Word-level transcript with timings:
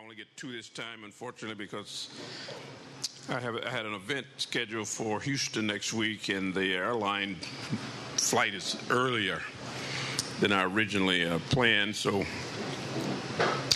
I 0.00 0.02
only 0.02 0.16
get 0.16 0.34
two 0.34 0.50
this 0.50 0.70
time, 0.70 1.04
unfortunately, 1.04 1.62
because 1.62 2.08
I 3.28 3.38
have 3.38 3.56
I 3.56 3.68
had 3.68 3.84
an 3.84 3.92
event 3.92 4.26
scheduled 4.38 4.88
for 4.88 5.20
Houston 5.20 5.66
next 5.66 5.92
week, 5.92 6.30
and 6.30 6.54
the 6.54 6.74
airline 6.74 7.34
flight 8.16 8.54
is 8.54 8.78
earlier 8.88 9.42
than 10.40 10.52
I 10.52 10.64
originally 10.64 11.26
uh, 11.26 11.38
planned. 11.50 11.94
So 11.94 12.24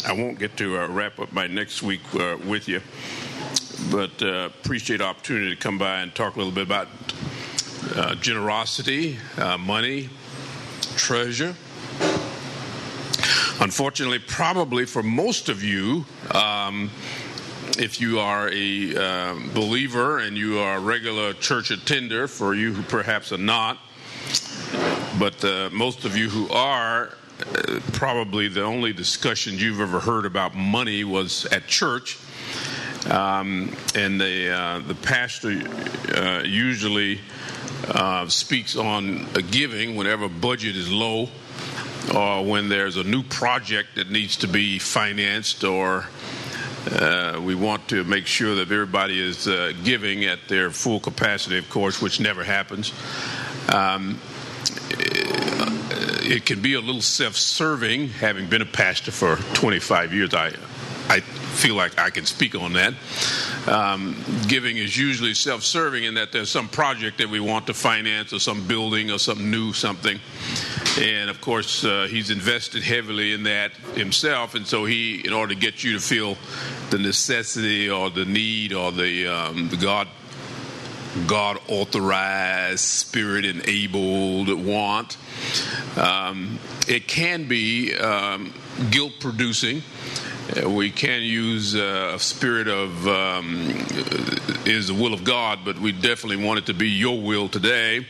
I 0.07 0.13
won't 0.13 0.39
get 0.39 0.57
to 0.57 0.79
uh, 0.79 0.87
wrap 0.89 1.19
up 1.19 1.31
my 1.33 1.47
next 1.47 1.83
week 1.83 2.01
uh, 2.15 2.39
with 2.47 2.69
you, 2.69 2.81
but 3.91 4.23
uh, 4.23 4.49
appreciate 4.63 4.99
the 4.99 5.05
opportunity 5.05 5.51
to 5.51 5.61
come 5.61 5.77
by 5.77 6.01
and 6.01 6.15
talk 6.15 6.37
a 6.37 6.39
little 6.39 6.55
bit 6.55 6.65
about 6.65 6.89
uh, 7.97 8.15
generosity, 8.15 9.19
uh, 9.37 9.59
money, 9.59 10.09
treasure. 10.97 11.55
Unfortunately, 13.61 14.19
probably 14.19 14.85
for 14.85 15.03
most 15.03 15.49
of 15.49 15.63
you, 15.63 16.05
um, 16.33 16.91
if 17.79 18.01
you 18.01 18.19
are 18.19 18.51
a 18.53 18.97
uh, 18.97 19.35
believer 19.55 20.19
and 20.19 20.37
you 20.37 20.59
are 20.59 20.79
a 20.79 20.81
regular 20.81 21.33
church 21.35 21.71
attender, 21.71 22.27
for 22.27 22.55
you 22.55 22.73
who 22.73 22.83
perhaps 22.83 23.31
are 23.31 23.39
not, 23.39 23.79
but 25.21 25.45
uh, 25.45 25.71
most 25.73 26.05
of 26.05 26.17
you 26.17 26.29
who 26.29 26.49
are, 26.53 27.15
uh, 27.41 27.79
probably 27.93 28.49
the 28.49 28.63
only 28.63 28.93
discussion 28.93 29.57
you've 29.57 29.81
ever 29.81 30.01
heard 30.01 30.27
about 30.27 30.57
money 30.57 31.05
was 31.05 31.47
at 31.47 31.69
church. 31.69 32.19
Um, 33.09 33.77
and 33.95 34.21
the, 34.21 34.51
uh, 34.51 34.79
the 34.81 34.97
pastor 34.97 35.63
uh, 36.17 36.43
usually 36.45 37.21
uh, 37.87 38.27
speaks 38.29 38.77
on 38.77 39.29
giving 39.53 39.95
whenever 39.95 40.29
budget 40.29 40.75
is 40.75 40.91
low 40.91 41.29
or 42.13 42.45
when 42.45 42.69
there's 42.69 42.97
a 42.97 43.05
new 43.05 43.23
project 43.23 43.95
that 43.95 44.11
needs 44.11 44.37
to 44.39 44.49
be 44.49 44.79
financed 44.79 45.65
or 45.65 46.07
uh, 46.91 47.41
we 47.43 47.55
want 47.55 47.89
to 47.89 48.05
make 48.05 48.27
sure 48.27 48.57
that 48.57 48.71
everybody 48.71 49.19
is 49.19 49.49
uh, 49.49 49.73
giving 49.85 50.25
at 50.25 50.39
their 50.49 50.71
full 50.71 51.01
capacity, 51.01 51.57
of 51.57 51.69
course, 51.71 52.03
which 52.03 52.21
never 52.21 52.45
happens. 52.45 52.93
Um, 53.73 54.21
it 56.27 56.45
can 56.45 56.61
be 56.61 56.75
a 56.75 56.81
little 56.81 57.01
self-serving. 57.01 58.09
Having 58.09 58.49
been 58.49 58.63
a 58.63 58.67
pastor 58.67 59.13
for 59.13 59.37
25 59.55 60.13
years, 60.13 60.35
I 60.35 60.53
I 61.09 61.21
feel 61.21 61.75
like 61.75 61.99
I 61.99 62.11
can 62.11 62.25
speak 62.25 62.55
on 62.55 62.73
that. 62.75 62.95
Um, 63.67 64.17
giving 64.49 64.79
is 64.79 64.97
usually 64.97 65.35
self-serving 65.35 66.03
in 66.05 66.15
that 66.15 66.33
there's 66.33 66.51
some 66.51 66.69
project 66.69 67.19
that 67.19 67.29
we 67.29 67.41
want 67.41 67.67
to 67.69 67.75
finance, 67.75 68.33
or 68.33 68.41
some 68.41 68.67
building, 68.67 69.11
or 69.11 69.19
some 69.19 69.51
new 69.51 69.73
something 69.73 70.19
and 70.99 71.31
of 71.31 71.41
course 71.41 71.85
uh, 71.85 72.07
he's 72.09 72.31
invested 72.31 72.83
heavily 72.83 73.33
in 73.33 73.45
that 73.45 73.73
himself 73.97 74.55
and 74.55 74.67
so 74.67 74.85
he 74.85 75.27
in 75.27 75.33
order 75.33 75.55
to 75.55 75.61
get 75.61 75.83
you 75.83 75.95
to 75.95 76.01
feel 76.01 76.37
the 76.91 76.99
necessity 76.99 77.91
or 77.91 78.11
the 78.11 78.25
need 78.25 78.73
or 78.73 78.93
the, 78.93 79.27
um, 79.27 79.69
the 79.69 79.77
god 79.77 80.09
god 81.27 81.59
authorized 81.69 82.81
spirit 82.81 83.45
enabled 83.45 84.49
want 84.65 85.17
um, 85.97 86.59
it 86.89 87.09
can 87.09 87.49
be 87.49 87.95
um, 87.97 88.53
guilt 88.91 89.13
producing 89.21 89.83
uh, 90.63 90.69
we 90.69 90.91
can 90.91 91.23
use 91.23 91.75
uh, 91.75 92.13
a 92.15 92.19
spirit 92.19 92.69
of 92.69 93.09
um, 93.09 93.87
is 94.67 94.89
the 94.89 94.95
will 94.95 95.15
of 95.15 95.25
God, 95.25 95.61
but 95.65 95.79
we 95.79 95.91
definitely 95.91 96.45
want 96.45 96.59
it 96.59 96.67
to 96.67 96.75
be 96.75 96.89
your 96.89 97.19
will 97.19 97.49
today. 97.49 98.07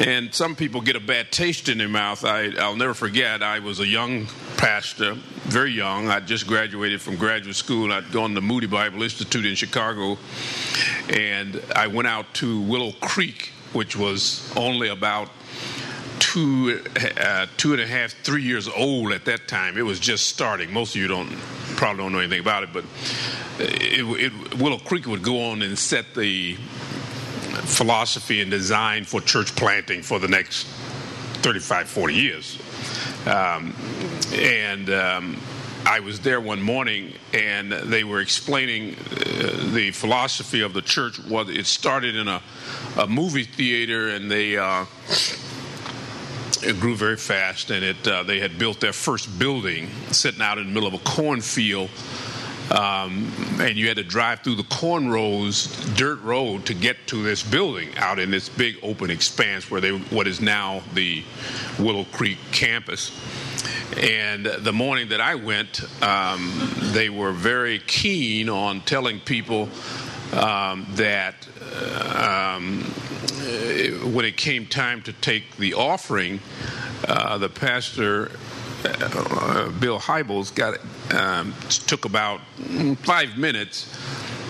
And 0.00 0.34
some 0.34 0.56
people 0.56 0.80
get 0.80 0.96
a 0.96 1.00
bad 1.00 1.32
taste 1.32 1.68
in 1.68 1.78
their 1.78 1.88
mouth. 1.88 2.24
I, 2.24 2.48
will 2.48 2.76
never 2.76 2.94
forget, 2.94 3.42
I 3.42 3.60
was 3.60 3.80
a 3.80 3.86
young 3.86 4.26
pastor, 4.56 5.14
very 5.14 5.72
young. 5.72 6.08
I 6.08 6.20
just 6.20 6.46
graduated 6.46 7.00
from 7.00 7.16
graduate 7.16 7.56
school. 7.56 7.92
I'd 7.92 8.12
gone 8.12 8.34
to 8.34 8.40
Moody 8.40 8.66
Bible 8.66 9.02
Institute 9.02 9.46
in 9.46 9.54
Chicago, 9.54 10.18
and 11.08 11.62
I 11.74 11.86
went 11.86 12.08
out 12.08 12.32
to 12.34 12.60
Willow 12.60 12.92
Creek, 13.00 13.52
which 13.72 13.96
was 13.96 14.52
only 14.56 14.88
about 14.88 15.30
two, 16.18 16.82
uh, 17.18 17.46
two 17.56 17.72
and 17.72 17.80
a 17.80 17.86
half, 17.86 18.12
three 18.22 18.42
years 18.42 18.68
old 18.68 19.12
at 19.12 19.24
that 19.24 19.48
time. 19.48 19.78
It 19.78 19.82
was 19.82 20.00
just 20.00 20.26
starting. 20.26 20.72
Most 20.72 20.94
of 20.94 21.00
you 21.00 21.08
don't 21.08 21.36
probably 21.76 22.02
don't 22.02 22.12
know 22.12 22.18
anything 22.18 22.40
about 22.40 22.62
it, 22.62 22.72
but 22.72 22.84
it, 23.58 24.32
it, 24.32 24.58
Willow 24.58 24.78
Creek 24.78 25.06
would 25.06 25.22
go 25.22 25.50
on 25.50 25.62
and 25.62 25.78
set 25.78 26.14
the 26.14 26.56
philosophy 27.66 28.40
and 28.40 28.50
design 28.50 29.04
for 29.04 29.20
church 29.20 29.54
planting 29.56 30.02
for 30.02 30.18
the 30.18 30.28
next 30.28 30.66
35, 31.42 31.88
40 31.88 32.14
years. 32.14 32.58
Um, 33.26 33.74
and 34.32 34.90
um, 34.90 35.40
I 35.84 36.00
was 36.00 36.20
there 36.20 36.40
one 36.40 36.60
morning, 36.60 37.12
and 37.32 37.70
they 37.70 38.02
were 38.02 38.20
explaining 38.20 38.96
uh, 38.96 39.72
the 39.72 39.92
philosophy 39.92 40.60
of 40.60 40.72
the 40.72 40.82
church. 40.82 41.18
Was 41.20 41.48
it 41.48 41.66
started 41.66 42.16
in 42.16 42.26
a, 42.26 42.42
a 42.96 43.06
movie 43.06 43.44
theater, 43.44 44.08
and 44.08 44.30
they 44.30 44.56
uh, 44.56 44.84
it 46.62 46.80
grew 46.80 46.96
very 46.96 47.16
fast, 47.16 47.70
and 47.70 47.84
it 47.84 48.08
uh, 48.08 48.24
they 48.24 48.40
had 48.40 48.58
built 48.58 48.80
their 48.80 48.92
first 48.92 49.38
building 49.38 49.88
sitting 50.10 50.42
out 50.42 50.58
in 50.58 50.66
the 50.66 50.72
middle 50.72 50.88
of 50.88 50.94
a 50.94 51.04
cornfield. 51.04 51.90
Um, 52.70 53.32
and 53.60 53.76
you 53.76 53.86
had 53.86 53.96
to 53.96 54.04
drive 54.04 54.40
through 54.40 54.56
the 54.56 54.64
corn 54.64 55.08
rows, 55.08 55.66
dirt 55.94 56.20
road, 56.22 56.66
to 56.66 56.74
get 56.74 57.06
to 57.08 57.22
this 57.22 57.42
building 57.42 57.96
out 57.96 58.18
in 58.18 58.30
this 58.30 58.48
big 58.48 58.78
open 58.82 59.10
expanse 59.10 59.70
where 59.70 59.80
they 59.80 59.92
what 59.92 60.26
is 60.26 60.40
now 60.40 60.82
the 60.94 61.22
Willow 61.78 62.04
Creek 62.04 62.38
campus. 62.50 63.12
And 63.96 64.46
the 64.46 64.72
morning 64.72 65.10
that 65.10 65.20
I 65.20 65.36
went, 65.36 65.82
um, 66.02 66.52
they 66.92 67.08
were 67.08 67.32
very 67.32 67.78
keen 67.78 68.48
on 68.48 68.80
telling 68.80 69.20
people 69.20 69.68
um, 70.32 70.86
that 70.90 71.46
um, 72.16 72.82
when 74.12 74.24
it 74.24 74.36
came 74.36 74.66
time 74.66 75.02
to 75.02 75.12
take 75.12 75.56
the 75.56 75.74
offering, 75.74 76.40
uh, 77.06 77.38
the 77.38 77.48
pastor 77.48 78.32
uh, 78.86 79.68
Bill 79.80 79.98
Hybels 79.98 80.54
got 80.54 80.78
um, 81.14 81.54
took 81.86 82.04
about 82.04 82.40
five 83.04 83.36
minutes 83.36 83.92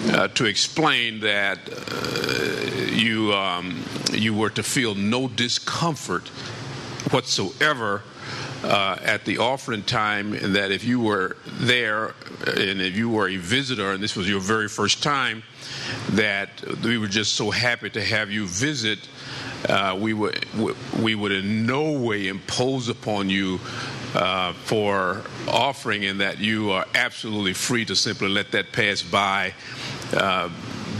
uh, 0.08 0.28
to 0.28 0.44
explain 0.44 1.20
that 1.20 1.58
uh, 1.68 2.92
you 2.92 3.32
um, 3.32 3.82
you 4.12 4.34
were 4.34 4.50
to 4.50 4.62
feel 4.62 4.94
no 4.94 5.28
discomfort 5.28 6.28
whatsoever 7.10 8.02
uh, 8.62 8.98
at 9.02 9.24
the 9.24 9.38
offering 9.38 9.82
time, 9.82 10.32
and 10.32 10.56
that 10.56 10.70
if 10.70 10.84
you 10.84 11.00
were 11.00 11.36
there 11.46 12.14
and 12.46 12.80
if 12.80 12.96
you 12.96 13.08
were 13.08 13.28
a 13.28 13.36
visitor 13.36 13.92
and 13.92 14.02
this 14.02 14.16
was 14.16 14.28
your 14.28 14.40
very 14.40 14.68
first 14.68 15.02
time, 15.02 15.42
that 16.10 16.50
we 16.82 16.98
were 16.98 17.06
just 17.06 17.34
so 17.34 17.50
happy 17.50 17.90
to 17.90 18.02
have 18.02 18.30
you 18.30 18.46
visit. 18.46 19.08
Uh, 19.68 19.96
we 19.98 20.12
would 20.12 20.44
we 21.00 21.14
would 21.14 21.32
in 21.32 21.66
no 21.66 21.92
way 21.92 22.28
impose 22.28 22.88
upon 22.88 23.30
you 23.30 23.58
uh, 24.16 24.52
for 24.54 25.22
offering, 25.46 26.02
in 26.02 26.18
that 26.18 26.38
you 26.38 26.70
are 26.72 26.86
absolutely 26.94 27.52
free 27.52 27.84
to 27.84 27.94
simply 27.94 28.28
let 28.28 28.52
that 28.52 28.72
pass 28.72 29.02
by. 29.02 29.52
Uh, 30.12 30.48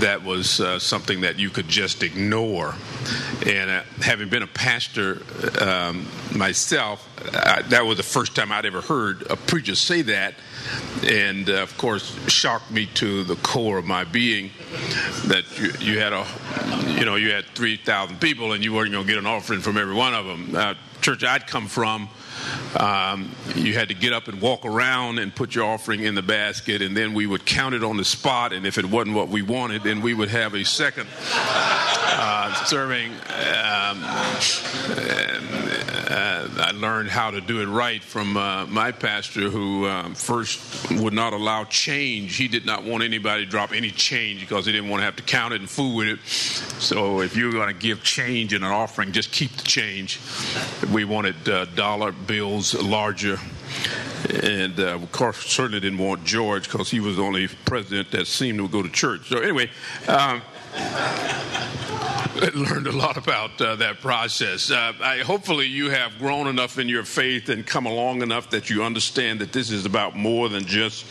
that 0.01 0.23
was 0.23 0.61
uh, 0.61 0.79
something 0.79 1.23
that 1.23 1.39
you 1.39 1.49
could 1.49 1.69
just 1.69 2.03
ignore. 2.03 2.75
And 3.47 3.71
uh, 3.71 3.83
having 4.03 4.29
been 4.29 4.43
a 4.43 4.47
pastor 4.47 5.23
um, 5.61 6.07
myself, 6.35 7.09
I, 7.33 7.63
that 7.63 7.87
was 7.87 7.97
the 7.97 8.03
first 8.03 8.37
time 8.37 8.53
I'd 8.53 8.67
ever 8.67 8.83
heard 8.83 9.23
a 9.31 9.37
preacher 9.37 9.75
say 9.75 10.03
that. 10.03 10.35
And 11.05 11.49
uh, 11.49 11.63
of 11.63 11.77
course, 11.79 12.15
shocked 12.29 12.71
me 12.71 12.87
to 12.95 13.25
the 13.25 13.37
core 13.37 13.79
of 13.79 13.87
my 13.87 14.05
being 14.05 14.51
that 15.27 15.45
you, 15.59 15.93
you 15.93 15.99
had 15.99 16.13
a, 16.13 16.27
you 16.99 17.07
know, 17.07 17.17
you 17.17 17.31
had 17.31 17.47
3,000 17.47 18.21
people 18.21 18.53
and 18.53 18.63
you 18.63 18.75
weren't 18.75 18.93
going 18.93 19.07
to 19.07 19.11
get 19.11 19.19
an 19.19 19.27
offering 19.27 19.61
from 19.61 19.79
every 19.79 19.95
one 19.95 20.15
of 20.15 20.27
them. 20.27 20.55
Uh, 20.55 20.75
church 21.01 21.25
I'd 21.25 21.47
come 21.47 21.69
from, 21.69 22.09
um, 22.79 23.35
you 23.55 23.75
had 23.75 23.89
to 23.89 23.95
get 23.95 24.13
up 24.13 24.29
and 24.29 24.41
walk 24.41 24.65
around 24.65 25.19
and 25.19 25.35
put 25.35 25.55
your 25.55 25.65
offering 25.65 26.01
in 26.01 26.15
the 26.15 26.23
basket, 26.23 26.83
and 26.83 26.97
then 26.97 27.15
we 27.15 27.27
would 27.27 27.45
count 27.47 27.75
it 27.75 27.83
on 27.83 27.97
the 27.97 28.05
spot. 28.05 28.53
And 28.53 28.67
if 28.67 28.79
it 28.79 28.85
wasn't 28.85 29.17
what 29.17 29.29
we 29.29 29.43
wanted, 29.43 29.83
then 29.83 30.03
we 30.03 30.15
would 30.15 30.29
have 30.31 30.55
a 30.55 30.65
second 30.65 31.09
uh, 31.35 32.55
serving. 32.65 33.13
Um, 33.13 34.03
uh, 36.09 36.49
I 36.59 36.71
learned 36.73 37.09
how 37.09 37.31
to 37.31 37.41
do 37.41 37.61
it 37.61 37.67
right 37.67 38.03
from 38.03 38.37
uh, 38.37 38.67
my 38.67 38.93
pastor, 38.93 39.51
who 39.51 39.87
um, 39.87 40.15
first 40.15 40.91
would 40.93 41.13
not 41.13 41.33
allow 41.33 41.65
change. 41.65 42.37
He 42.37 42.49
did 42.49 42.65
not 42.65 42.85
want 42.85 43.03
anybody 43.03 43.45
to 43.45 43.51
drop 43.51 43.73
any 43.73 43.91
change 43.91 44.41
because 44.41 44.67
he 44.67 44.73
didn't 44.73 44.89
want 44.89 45.01
to 45.01 45.05
have 45.05 45.17
to 45.17 45.23
count 45.23 45.55
it 45.55 45.61
and 45.61 45.69
fool 45.69 45.97
with 45.97 46.09
it. 46.09 46.21
So 46.81 47.21
if 47.21 47.37
you're 47.37 47.53
going 47.53 47.69
to 47.69 47.75
give 47.75 48.03
change 48.03 48.55
in 48.55 48.63
an 48.63 48.71
offering, 48.71 49.13
just 49.13 49.33
keep 49.33 49.51
the 49.53 49.65
change. 49.65 50.21
We 50.93 51.05
wanted 51.05 51.49
uh, 51.49 51.65
dollar 51.67 52.13
bills 52.13 52.75
larger. 52.75 53.39
And 54.43 54.79
uh, 54.79 54.95
of 54.95 55.13
course, 55.13 55.39
certainly 55.39 55.81
didn't 55.81 55.99
want 55.99 56.25
George 56.25 56.71
because 56.71 56.91
he 56.91 57.01
was 57.01 57.17
the 57.17 57.23
only 57.23 57.49
president 57.65 58.11
that 58.13 58.27
seemed 58.27 58.59
to 58.59 58.69
go 58.69 58.83
to 58.83 58.89
church. 58.89 59.29
So, 59.29 59.39
anyway. 59.39 59.71
Um, 60.09 60.43
learned 62.55 62.87
a 62.87 62.93
lot 62.93 63.17
about 63.17 63.61
uh, 63.61 63.77
that 63.77 64.01
process. 64.01 64.71
Uh, 64.71 64.93
I, 65.01 65.19
hopefully, 65.19 65.67
you 65.67 65.91
have 65.91 66.19
grown 66.19 66.47
enough 66.47 66.79
in 66.79 66.89
your 66.89 67.05
faith 67.05 67.49
and 67.49 67.67
come 67.67 67.87
along 67.87 68.23
enough 68.23 68.51
that 68.51 68.69
you 68.69 68.83
understand 68.83 69.41
that 69.41 69.53
this 69.53 69.71
is 69.71 69.87
about 69.87 70.17
more 70.17 70.49
than 70.49 70.67
just 70.67 71.07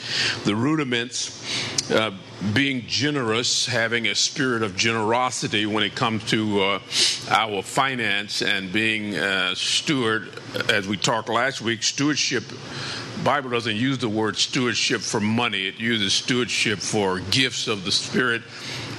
the 0.46 0.56
rudiments. 0.56 1.92
Uh, 1.92 2.12
being 2.54 2.86
generous, 2.88 3.66
having 3.66 4.08
a 4.08 4.16
spirit 4.16 4.62
of 4.62 4.76
generosity 4.76 5.66
when 5.66 5.84
it 5.84 5.96
comes 5.96 6.24
to 6.26 6.62
uh, 6.62 6.80
our 7.30 7.62
finance, 7.62 8.42
and 8.42 8.72
being 8.72 9.16
a 9.16 9.56
steward, 9.56 10.32
as 10.70 10.88
we 10.88 10.98
talked 10.98 11.30
last 11.30 11.62
week, 11.62 11.82
stewardship. 11.82 12.44
Bible 13.26 13.50
doesn't 13.50 13.76
use 13.76 13.98
the 13.98 14.08
word 14.08 14.38
stewardship 14.38 15.02
for 15.02 15.20
money. 15.20 15.66
It 15.66 15.80
uses 15.80 16.14
stewardship 16.14 16.78
for 16.78 17.20
gifts 17.20 17.68
of 17.68 17.84
the 17.84 17.92
Spirit 17.92 18.44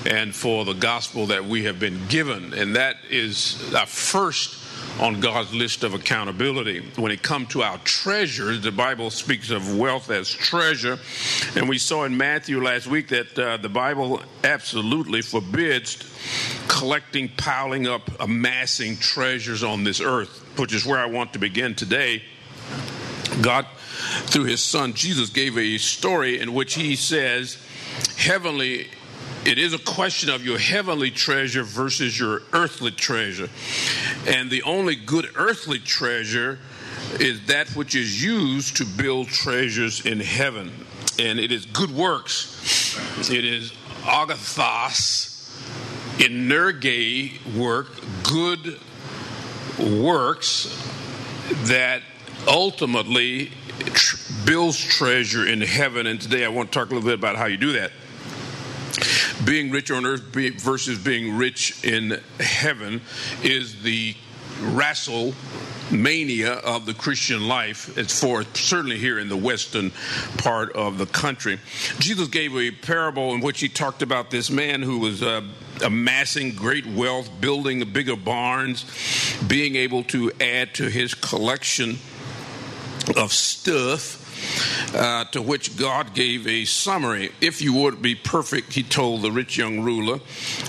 and 0.05 0.35
for 0.35 0.65
the 0.65 0.73
gospel 0.73 1.27
that 1.27 1.45
we 1.45 1.63
have 1.63 1.79
been 1.79 2.09
given. 2.09 2.53
And 2.53 2.75
that 2.75 2.97
is 3.09 3.73
our 3.73 3.87
first 3.87 4.65
on 4.99 5.21
God's 5.21 5.55
list 5.55 5.85
of 5.85 5.95
accountability. 5.95 6.81
When 6.97 7.13
it 7.13 7.23
comes 7.23 7.51
to 7.51 7.63
our 7.63 7.79
treasures, 7.79 8.63
the 8.63 8.73
Bible 8.73 9.11
speaks 9.11 9.51
of 9.51 9.79
wealth 9.79 10.11
as 10.11 10.29
treasure. 10.29 10.99
And 11.55 11.69
we 11.69 11.79
saw 11.79 12.03
in 12.03 12.17
Matthew 12.17 12.61
last 12.61 12.89
week 12.89 13.09
that 13.11 13.39
uh, 13.39 13.59
the 13.59 13.69
Bible 13.69 14.21
absolutely 14.43 15.23
forbids 15.23 15.99
collecting, 16.67 17.29
piling 17.29 17.87
up, 17.87 18.11
amassing 18.19 18.97
treasures 18.97 19.63
on 19.63 19.85
this 19.85 20.01
earth, 20.01 20.45
which 20.59 20.75
is 20.75 20.85
where 20.85 20.99
I 20.99 21.07
want 21.07 21.35
to 21.35 21.39
begin 21.39 21.77
today. 21.77 22.25
God, 23.41 23.67
through 24.27 24.45
his 24.45 24.63
son 24.63 24.95
Jesus, 24.95 25.31
gave 25.31 25.57
a 25.57 25.79
story 25.79 26.41
in 26.41 26.55
which 26.55 26.75
he 26.75 26.97
says, 26.97 27.59
Heavenly 28.17 28.89
it 29.47 29.59
is 29.59 29.73
a 29.73 29.79
question 29.79 30.29
of 30.29 30.45
your 30.45 30.59
heavenly 30.59 31.13
treasure 31.13 31.63
versus 31.63 32.19
your 32.19 32.43
earthly 32.53 32.91
treasure. 32.91 33.49
And 34.27 34.51
the 34.51 34.65
only 34.65 34.97
good 34.97 35.31
earthly 35.37 35.79
treasure 35.79 36.59
is 37.21 37.47
that 37.47 37.69
which 37.77 37.95
is 37.95 38.23
used 38.23 38.79
to 38.79 38.85
build 38.85 39.29
treasures 39.29 40.05
in 40.05 40.19
heaven. 40.19 40.73
And 41.21 41.39
it 41.39 41.53
is 41.53 41.65
good 41.65 41.93
works. 41.93 43.31
It 43.31 43.45
is 43.45 43.73
agathos, 44.03 45.49
energe 46.19 47.55
work, 47.55 47.87
good 48.25 48.81
works 49.79 50.91
that 51.67 52.03
ultimately 52.49 53.53
tr- 53.79 54.17
builds 54.45 54.79
treasure 54.79 55.47
in 55.47 55.61
heaven. 55.61 56.07
And 56.07 56.21
today 56.21 56.45
I 56.45 56.49
want 56.49 56.73
to 56.73 56.79
talk 56.79 56.91
a 56.91 56.95
little 56.95 57.09
bit 57.09 57.19
about 57.19 57.37
how 57.37 57.47
you 57.47 57.57
do 57.57 57.73
that 57.73 57.93
being 59.45 59.71
rich 59.71 59.91
on 59.91 60.07
earth 60.07 60.23
versus 60.23 60.99
being 60.99 61.37
rich 61.37 61.85
in 61.85 62.21
heaven 62.41 63.01
is 63.43 63.83
the 63.83 64.15
wrestle 64.61 65.35
mania 65.91 66.55
of 66.55 66.87
the 66.87 66.95
Christian 66.95 67.47
life. 67.47 67.97
It's 67.97 68.19
for 68.19 68.43
certainly 68.55 68.99
here 68.99 69.19
in 69.19 69.29
the 69.29 69.37
western 69.37 69.93
part 70.39 70.73
of 70.73 70.99
the 70.99 71.07
country. 71.07 71.61
Jesus 71.99 72.29
gave 72.29 72.57
a 72.57 72.71
parable 72.71 73.35
in 73.35 73.41
which 73.41 73.61
he 73.61 73.69
talked 73.69 74.03
about 74.03 74.31
this 74.31 74.51
man 74.51 74.83
who 74.83 74.99
was 74.99 75.23
uh, 75.23 75.43
amassing 75.85 76.55
great 76.55 76.87
wealth, 76.87 77.31
building 77.41 77.85
bigger 77.93 78.17
barns, 78.17 78.85
being 79.47 79.77
able 79.77 80.03
to 80.05 80.33
add 80.41 80.75
to 80.75 80.89
his 80.89 81.15
collection 81.15 81.99
of 83.17 83.33
stuff 83.33 84.23
uh, 84.95 85.25
to 85.27 85.43
which 85.43 85.77
God 85.77 86.15
gave 86.15 86.47
a 86.47 86.65
summary. 86.65 87.33
If 87.41 87.63
you 87.63 87.73
would 87.75 88.03
be 88.03 88.15
perfect, 88.15 88.73
he 88.73 88.83
told 88.83 89.23
the 89.23 89.31
rich 89.31 89.57
young 89.57 89.81
ruler, 89.81 90.21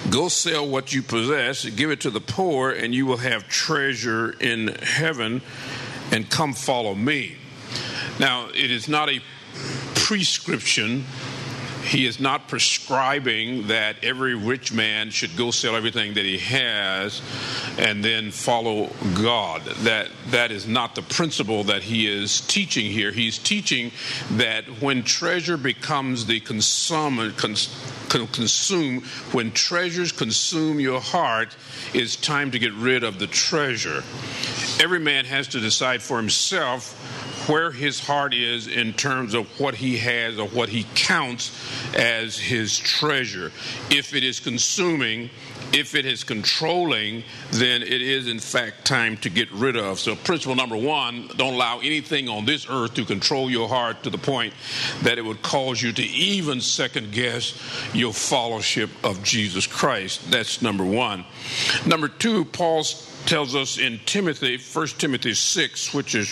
go 0.10 0.28
sell 0.28 0.68
what 0.68 0.94
you 0.94 1.02
possess, 1.02 1.66
give 1.66 1.92
it 1.92 2.02
to 2.02 2.10
the 2.10 2.22
poor, 2.22 2.72
and 2.72 2.94
you 2.94 3.06
will 3.06 3.18
have 3.18 3.48
treasure 3.48 4.32
in 4.40 4.70
heaven, 4.82 5.42
and 6.12 6.30
come 6.30 6.54
follow 6.54 6.96
me. 6.96 7.38
Now, 8.20 8.48
it 8.50 8.72
is 8.72 8.88
not 8.88 9.10
a 9.10 9.22
prescription 9.96 11.06
he 11.88 12.06
is 12.06 12.20
not 12.20 12.50
prescribing 12.50 13.68
that 13.68 13.96
every 14.04 14.36
rich 14.36 14.74
man 14.74 15.10
should 15.10 15.36
go 15.38 15.52
sell 15.52 15.76
everything 15.76 16.16
that 16.16 16.26
he 16.26 16.38
has 16.38 17.22
and 17.78 18.04
then 18.04 18.30
follow 18.30 18.90
God. 19.16 19.64
That 19.84 20.10
that 20.32 20.52
is 20.52 20.68
not 20.68 20.96
the 20.96 21.02
principle 21.02 21.64
that 21.66 21.84
he 21.84 22.08
is 22.08 22.42
teaching 22.42 22.92
here. 22.92 23.12
He's 23.12 23.38
teaching 23.38 23.92
that 24.32 24.66
when 24.82 25.04
treasure 25.04 25.56
becomes 25.56 26.26
the 26.26 26.42
consume, 26.42 27.34
cons, 27.34 27.70
consume 28.10 29.02
when 29.32 29.52
treasures 29.52 30.12
consume 30.12 30.82
your 30.82 31.00
heart, 31.00 31.56
it's 31.94 32.18
time 32.18 32.52
to 32.52 32.60
get 32.60 32.74
rid 32.74 33.04
of 33.04 33.18
the 33.18 33.28
treasure. 33.28 34.04
Every 34.80 35.00
man 35.00 35.24
has 35.26 35.48
to 35.50 35.60
decide 35.62 36.02
for 36.02 36.18
himself 36.18 37.27
where 37.48 37.72
his 37.72 38.00
heart 38.00 38.34
is 38.34 38.68
in 38.68 38.94
terms 38.94 39.34
of 39.34 39.60
what 39.60 39.76
he 39.76 39.98
has 39.98 40.38
or 40.40 40.48
what 40.50 40.70
he 40.70 40.86
counts 40.96 41.52
as 41.96 42.38
his 42.38 42.78
treasure. 42.78 43.52
If 43.90 44.14
it 44.14 44.24
is 44.24 44.40
consuming, 44.40 45.30
if 45.74 45.96
it 45.96 46.06
is 46.06 46.24
controlling, 46.24 47.24
then 47.52 47.82
it 47.82 48.02
is 48.02 48.28
in 48.28 48.40
fact 48.40 48.86
time 48.86 49.18
to 49.18 49.30
get 49.30 49.52
rid 49.52 49.76
of. 49.76 50.00
So, 50.00 50.16
principle 50.16 50.56
number 50.56 50.78
one 50.78 51.30
don't 51.36 51.54
allow 51.54 51.80
anything 51.80 52.30
on 52.30 52.46
this 52.46 52.68
earth 52.70 52.94
to 52.96 53.06
control 53.06 53.50
your 53.50 53.68
heart 53.68 54.04
to 54.04 54.10
the 54.10 54.18
point 54.18 54.54
that 55.04 55.18
it 55.18 55.26
would 55.26 55.42
cause 55.42 55.82
you 55.82 55.92
to 55.94 56.04
even 56.04 56.62
second 56.62 57.12
guess 57.12 57.60
your 57.94 58.14
fellowship 58.14 58.90
of 59.04 59.24
Jesus 59.24 59.68
Christ. 59.68 60.32
That's 60.32 60.62
number 60.62 60.86
one. 60.86 61.26
Number 61.86 62.08
two, 62.08 62.46
Paul's 62.46 63.17
tells 63.28 63.56
us 63.56 63.78
in 63.78 64.00
Timothy, 64.06 64.58
1 64.58 64.88
Timothy 64.98 65.34
6, 65.34 65.94
which 65.94 66.16
is 66.16 66.30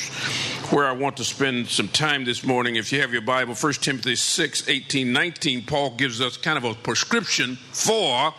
where 0.71 0.87
I 0.87 0.93
want 0.93 1.17
to 1.17 1.25
spend 1.25 1.67
some 1.67 1.89
time 1.89 2.23
this 2.23 2.43
morning. 2.43 2.77
If 2.77 2.91
you 2.93 3.01
have 3.01 3.11
your 3.11 3.21
Bible, 3.21 3.53
1 3.53 3.73
Timothy 3.73 4.15
6, 4.15 4.69
18, 4.69 5.11
19, 5.11 5.65
Paul 5.65 5.91
gives 5.91 6.21
us 6.21 6.37
kind 6.37 6.57
of 6.57 6.63
a 6.63 6.73
prescription 6.73 7.57
for 7.73 8.31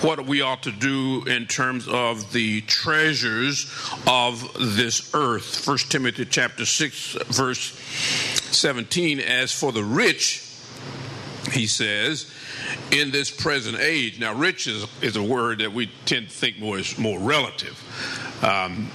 what 0.00 0.24
we 0.26 0.40
ought 0.40 0.62
to 0.62 0.70
do 0.70 1.24
in 1.24 1.46
terms 1.46 1.88
of 1.88 2.32
the 2.32 2.60
treasures 2.62 3.70
of 4.06 4.48
this 4.76 5.12
earth. 5.12 5.66
1 5.66 5.78
Timothy 5.88 6.24
chapter 6.24 6.64
6, 6.64 7.16
verse 7.26 7.72
17, 8.52 9.18
as 9.18 9.52
for 9.52 9.72
the 9.72 9.82
rich, 9.82 10.44
he 11.50 11.66
says, 11.66 12.30
in 12.90 13.10
this 13.10 13.30
present 13.30 13.78
age. 13.78 14.18
Now, 14.18 14.34
rich 14.34 14.66
is, 14.66 14.86
is 15.02 15.16
a 15.16 15.22
word 15.22 15.60
that 15.60 15.72
we 15.72 15.90
tend 16.04 16.28
to 16.28 16.34
think 16.34 16.58
more 16.58 16.78
is 16.78 16.98
more 16.98 17.18
relative. 17.18 17.82
Um, 18.42 18.90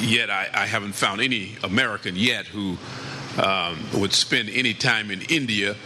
yet, 0.00 0.30
I, 0.30 0.48
I, 0.52 0.66
haven't 0.66 0.92
found 0.92 1.20
any 1.20 1.56
American 1.62 2.16
yet 2.16 2.46
who 2.46 2.76
um, 3.40 3.78
would 3.94 4.12
spend 4.12 4.48
any 4.50 4.74
time 4.74 5.10
in 5.10 5.22
India 5.22 5.76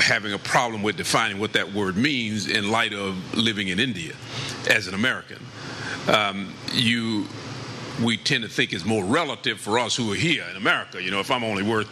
having 0.00 0.32
a 0.32 0.38
problem 0.38 0.82
with 0.82 0.96
defining 0.96 1.38
what 1.38 1.52
that 1.54 1.72
word 1.72 1.96
means 1.96 2.46
in 2.46 2.70
light 2.70 2.92
of 2.92 3.36
living 3.36 3.68
in 3.68 3.78
India 3.78 4.14
as 4.70 4.86
an 4.86 4.94
American. 4.94 5.38
Um, 6.08 6.54
you 6.72 7.26
we 8.02 8.16
tend 8.16 8.44
to 8.44 8.48
think 8.48 8.72
is 8.72 8.84
more 8.84 9.04
relative 9.04 9.58
for 9.60 9.76
us 9.76 9.96
who 9.96 10.12
are 10.12 10.16
here 10.16 10.44
in 10.48 10.56
America. 10.56 11.02
You 11.02 11.10
know, 11.10 11.18
if 11.18 11.32
I'm 11.32 11.42
only 11.42 11.64
worth 11.64 11.88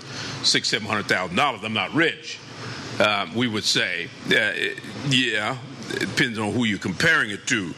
six, 0.47 0.68
seven 0.68 0.87
hundred 0.87 1.06
thousand 1.06 1.37
dollars, 1.37 1.62
I'm 1.64 1.73
not 1.73 1.92
rich 1.95 2.38
um, 3.00 3.35
we 3.35 3.49
would 3.49 3.65
say. 3.65 4.09
Uh, 4.26 4.53
yeah, 5.09 5.59
it 5.91 6.00
depends 6.00 6.38
on 6.38 6.53
who 6.53 6.65
you're 6.65 6.79
comparing 6.79 7.31
it 7.31 7.47
to. 7.49 7.75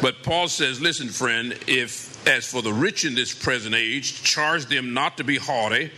But 0.00 0.22
Paul 0.22 0.48
says, 0.48 0.80
listen, 0.80 1.08
friend, 1.08 1.58
if 1.66 2.10
as 2.26 2.46
for 2.46 2.62
the 2.62 2.72
rich 2.72 3.04
in 3.04 3.14
this 3.14 3.34
present 3.34 3.74
age, 3.74 4.22
charge 4.22 4.66
them 4.66 4.92
not 4.92 5.16
to 5.16 5.24
be 5.24 5.38
haughty, 5.38 5.90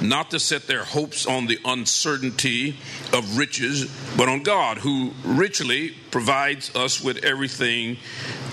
not 0.00 0.30
to 0.30 0.38
set 0.38 0.66
their 0.66 0.84
hopes 0.84 1.26
on 1.26 1.46
the 1.46 1.58
uncertainty 1.64 2.76
of 3.12 3.36
riches, 3.36 3.90
but 4.16 4.28
on 4.28 4.42
God, 4.42 4.78
who 4.78 5.12
richly 5.24 5.90
provides 6.10 6.74
us 6.76 7.02
with 7.02 7.24
everything 7.24 7.96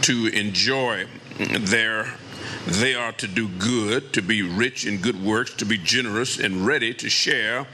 to 0.02 0.28
enjoy. 0.28 1.06
There 1.38 2.18
they 2.68 2.96
are 2.96 3.12
to 3.14 3.28
do 3.28 3.48
good, 3.48 4.14
to 4.14 4.22
be 4.22 4.42
rich 4.42 4.86
in 4.86 4.98
good 4.98 5.24
works, 5.24 5.54
to 5.56 5.66
be 5.66 5.78
generous 5.78 6.40
and 6.40 6.66
ready 6.66 6.94
to 6.96 7.10
share, 7.10 7.68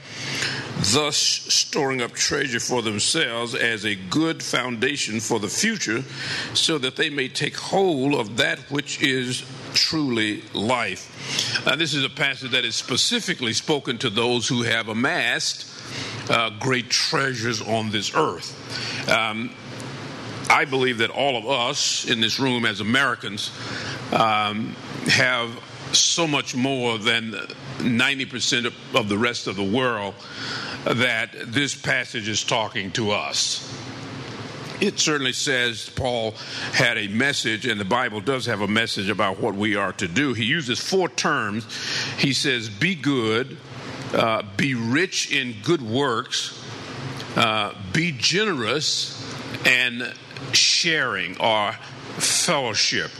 thus 0.92 1.16
storing 1.16 2.02
up 2.02 2.12
treasure 2.12 2.60
for 2.60 2.82
themselves 2.82 3.54
as 3.54 3.84
a 3.84 3.94
good 3.94 4.42
foundation 4.42 5.20
for 5.20 5.38
the 5.38 5.48
future, 5.48 6.02
so 6.54 6.78
that 6.78 6.96
they 6.96 7.08
may 7.08 7.28
take 7.28 7.56
hold 7.56 8.14
of 8.14 8.36
that 8.36 8.58
which 8.70 9.02
is 9.02 9.44
truly 9.72 10.42
life. 10.52 11.62
Now, 11.64 11.76
this 11.76 11.94
is 11.94 12.04
a 12.04 12.10
passage 12.10 12.50
that 12.50 12.64
is 12.64 12.74
specifically 12.74 13.54
spoken 13.54 13.98
to 13.98 14.10
those 14.10 14.46
who 14.46 14.62
have 14.62 14.88
amassed 14.88 15.66
uh, 16.28 16.50
great 16.60 16.90
treasures 16.90 17.62
on 17.62 17.90
this 17.90 18.14
earth. 18.14 19.08
Um, 19.08 19.50
I 20.50 20.66
believe 20.66 20.98
that 20.98 21.10
all 21.10 21.38
of 21.38 21.48
us 21.48 22.04
in 22.08 22.20
this 22.20 22.38
room 22.38 22.66
as 22.66 22.80
Americans 22.80 23.50
um, 24.12 24.76
have 25.06 25.50
so 25.92 26.26
much 26.26 26.54
more 26.54 26.98
than 26.98 27.32
90% 27.78 28.72
of 28.94 29.08
the 29.08 29.18
rest 29.18 29.46
of 29.46 29.56
the 29.56 29.64
world 29.64 30.14
that 30.84 31.30
this 31.46 31.74
passage 31.74 32.28
is 32.28 32.44
talking 32.44 32.90
to 32.92 33.10
us. 33.10 33.68
it 34.80 34.98
certainly 34.98 35.32
says 35.32 35.88
Paul 35.90 36.32
had 36.72 36.98
a 36.98 37.06
message, 37.06 37.66
and 37.66 37.80
the 37.80 37.84
Bible 37.84 38.20
does 38.20 38.46
have 38.46 38.60
a 38.62 38.68
message 38.68 39.08
about 39.08 39.38
what 39.38 39.54
we 39.54 39.76
are 39.76 39.92
to 39.94 40.08
do. 40.08 40.34
He 40.34 40.44
uses 40.44 40.80
four 40.80 41.08
terms. 41.08 41.64
He 42.18 42.32
says, 42.32 42.68
Be 42.68 42.96
good, 42.96 43.56
uh, 44.12 44.42
be 44.56 44.74
rich 44.74 45.30
in 45.30 45.54
good 45.62 45.82
works, 45.82 46.60
uh, 47.36 47.74
be 47.92 48.10
generous, 48.10 49.24
and 49.64 50.12
sharing 50.52 51.40
or 51.40 51.72
fellowship. 52.18 53.10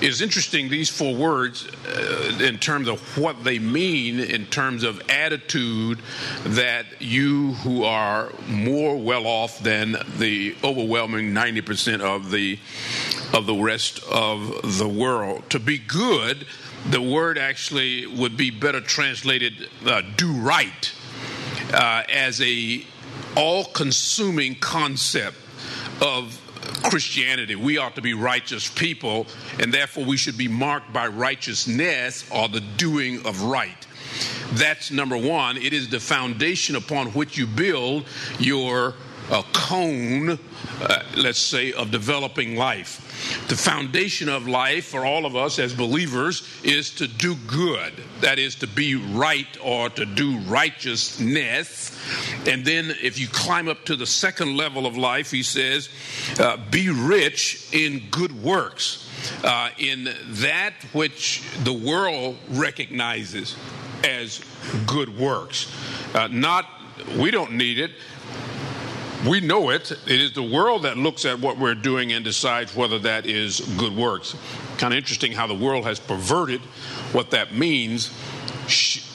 It's 0.00 0.20
interesting, 0.20 0.68
these 0.68 0.88
four 0.88 1.14
words, 1.14 1.68
uh, 1.86 2.38
in 2.40 2.58
terms 2.58 2.88
of 2.88 3.00
what 3.16 3.44
they 3.44 3.58
mean, 3.58 4.18
in 4.18 4.46
terms 4.46 4.82
of 4.82 5.00
attitude, 5.08 6.00
that 6.44 7.00
you 7.00 7.52
who 7.54 7.84
are 7.84 8.32
more 8.48 8.96
well 8.96 9.26
off 9.26 9.60
than 9.60 9.96
the 10.18 10.56
overwhelming 10.64 11.32
90% 11.32 12.00
of 12.00 12.30
the, 12.30 12.58
of 13.32 13.46
the 13.46 13.54
rest 13.54 14.02
of 14.10 14.78
the 14.78 14.88
world. 14.88 15.48
To 15.50 15.60
be 15.60 15.78
good, 15.78 16.46
the 16.90 17.00
word 17.00 17.38
actually 17.38 18.06
would 18.06 18.36
be 18.36 18.50
better 18.50 18.80
translated 18.80 19.68
uh, 19.86 20.02
do 20.16 20.32
right 20.32 20.92
uh, 21.72 22.02
as 22.12 22.40
a 22.40 22.84
all-consuming 23.36 24.56
concept 24.56 25.36
of 26.00 26.41
Christianity. 26.82 27.54
We 27.54 27.78
ought 27.78 27.94
to 27.96 28.02
be 28.02 28.14
righteous 28.14 28.68
people, 28.68 29.26
and 29.58 29.72
therefore 29.72 30.04
we 30.04 30.16
should 30.16 30.36
be 30.36 30.48
marked 30.48 30.92
by 30.92 31.06
righteousness 31.06 32.24
or 32.30 32.48
the 32.48 32.60
doing 32.60 33.24
of 33.26 33.42
right. 33.42 33.86
That's 34.52 34.90
number 34.90 35.16
one. 35.16 35.56
It 35.56 35.72
is 35.72 35.88
the 35.88 36.00
foundation 36.00 36.76
upon 36.76 37.08
which 37.08 37.38
you 37.38 37.46
build 37.46 38.06
your 38.38 38.94
uh, 39.32 39.42
cone, 39.54 40.38
uh, 40.82 41.02
let's 41.16 41.38
say, 41.38 41.72
of 41.72 41.90
developing 41.90 42.54
life. 42.54 42.98
The 43.48 43.56
foundation 43.56 44.28
of 44.28 44.46
life 44.46 44.86
for 44.86 45.06
all 45.06 45.24
of 45.24 45.34
us 45.34 45.58
as 45.58 45.74
believers 45.74 46.46
is 46.62 46.90
to 46.96 47.08
do 47.08 47.34
good. 47.46 47.94
That 48.20 48.38
is 48.38 48.56
to 48.56 48.66
be 48.66 48.94
right 48.94 49.46
or 49.64 49.88
to 49.90 50.04
do 50.04 50.38
righteousness. 50.40 51.98
And 52.46 52.62
then 52.64 52.94
if 53.02 53.18
you 53.18 53.26
climb 53.26 53.68
up 53.68 53.86
to 53.86 53.96
the 53.96 54.06
second 54.06 54.56
level 54.56 54.86
of 54.86 54.98
life, 54.98 55.30
he 55.30 55.42
says, 55.42 55.88
uh, 56.38 56.58
be 56.70 56.90
rich 56.90 57.72
in 57.72 58.02
good 58.10 58.42
works, 58.42 59.08
uh, 59.44 59.70
in 59.78 60.10
that 60.26 60.74
which 60.92 61.42
the 61.64 61.72
world 61.72 62.36
recognizes 62.50 63.56
as 64.04 64.44
good 64.86 65.18
works. 65.18 65.72
Uh, 66.14 66.28
not, 66.30 66.66
we 67.16 67.30
don't 67.30 67.52
need 67.52 67.78
it 67.78 67.92
we 69.26 69.40
know 69.40 69.70
it. 69.70 69.90
It 69.92 70.20
is 70.20 70.32
the 70.32 70.42
world 70.42 70.82
that 70.82 70.96
looks 70.96 71.24
at 71.24 71.38
what 71.38 71.58
we're 71.58 71.74
doing 71.74 72.12
and 72.12 72.24
decides 72.24 72.74
whether 72.74 72.98
that 73.00 73.26
is 73.26 73.60
good 73.76 73.94
works. 73.94 74.34
Kind 74.78 74.92
of 74.92 74.98
interesting 74.98 75.32
how 75.32 75.46
the 75.46 75.54
world 75.54 75.84
has 75.84 76.00
perverted 76.00 76.60
what 77.12 77.30
that 77.30 77.54
means. 77.54 78.10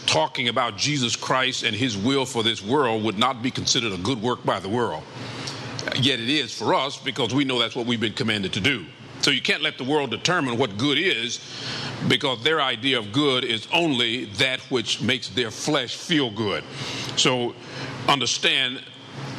Talking 0.05 0.47
about 0.47 0.77
Jesus 0.77 1.15
Christ 1.15 1.63
and 1.63 1.75
his 1.75 1.97
will 1.97 2.25
for 2.25 2.41
this 2.41 2.63
world 2.63 3.03
would 3.03 3.17
not 3.17 3.41
be 3.41 3.51
considered 3.51 3.91
a 3.91 3.97
good 3.97 4.21
work 4.21 4.45
by 4.45 4.59
the 4.59 4.69
world. 4.69 5.03
Yet 5.95 6.19
it 6.19 6.29
is 6.29 6.53
for 6.53 6.73
us 6.73 6.97
because 6.97 7.33
we 7.33 7.43
know 7.43 7.59
that's 7.59 7.75
what 7.75 7.85
we've 7.85 7.99
been 7.99 8.13
commanded 8.13 8.53
to 8.53 8.61
do. 8.61 8.85
So 9.21 9.31
you 9.31 9.41
can't 9.41 9.63
let 9.63 9.77
the 9.77 9.83
world 9.83 10.11
determine 10.11 10.57
what 10.57 10.77
good 10.77 10.97
is 10.97 11.39
because 12.07 12.43
their 12.43 12.61
idea 12.61 12.99
of 12.99 13.11
good 13.11 13.43
is 13.43 13.67
only 13.73 14.25
that 14.25 14.59
which 14.71 15.01
makes 15.01 15.27
their 15.29 15.51
flesh 15.51 15.95
feel 15.95 16.29
good. 16.29 16.63
So 17.17 17.55
understand 18.07 18.81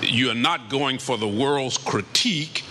you 0.02 0.30
are 0.30 0.34
not 0.34 0.70
going 0.70 0.98
for 0.98 1.16
the 1.18 1.28
world's 1.28 1.78
critique 1.78 2.64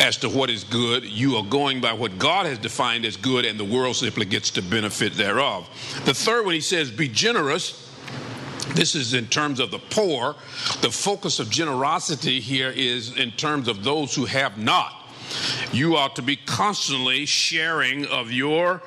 as 0.00 0.16
to 0.18 0.28
what 0.28 0.50
is 0.50 0.64
good. 0.64 1.04
You 1.04 1.36
are 1.36 1.44
going 1.44 1.80
by 1.80 1.92
what 1.92 2.18
God 2.18 2.46
has 2.46 2.58
defined 2.58 3.04
as 3.04 3.16
good, 3.16 3.44
and 3.44 3.60
the 3.60 3.64
world 3.64 3.96
simply 3.96 4.24
gets 4.24 4.50
the 4.50 4.62
benefit 4.62 5.14
thereof. 5.14 5.68
The 6.04 6.14
third 6.14 6.46
one, 6.46 6.54
he 6.54 6.60
says, 6.60 6.90
be 6.90 7.08
generous. 7.08 7.86
This 8.74 8.94
is 8.94 9.14
in 9.14 9.26
terms 9.26 9.60
of 9.60 9.70
the 9.70 9.78
poor. 9.78 10.36
The 10.80 10.90
focus 10.90 11.38
of 11.38 11.50
generosity 11.50 12.40
here 12.40 12.70
is 12.70 13.16
in 13.16 13.32
terms 13.32 13.68
of 13.68 13.84
those 13.84 14.14
who 14.14 14.24
have 14.24 14.56
not. 14.56 14.94
You 15.72 15.96
ought 15.96 16.16
to 16.16 16.22
be 16.22 16.36
constantly 16.36 17.26
sharing 17.26 18.06
of 18.06 18.32
your 18.32 18.82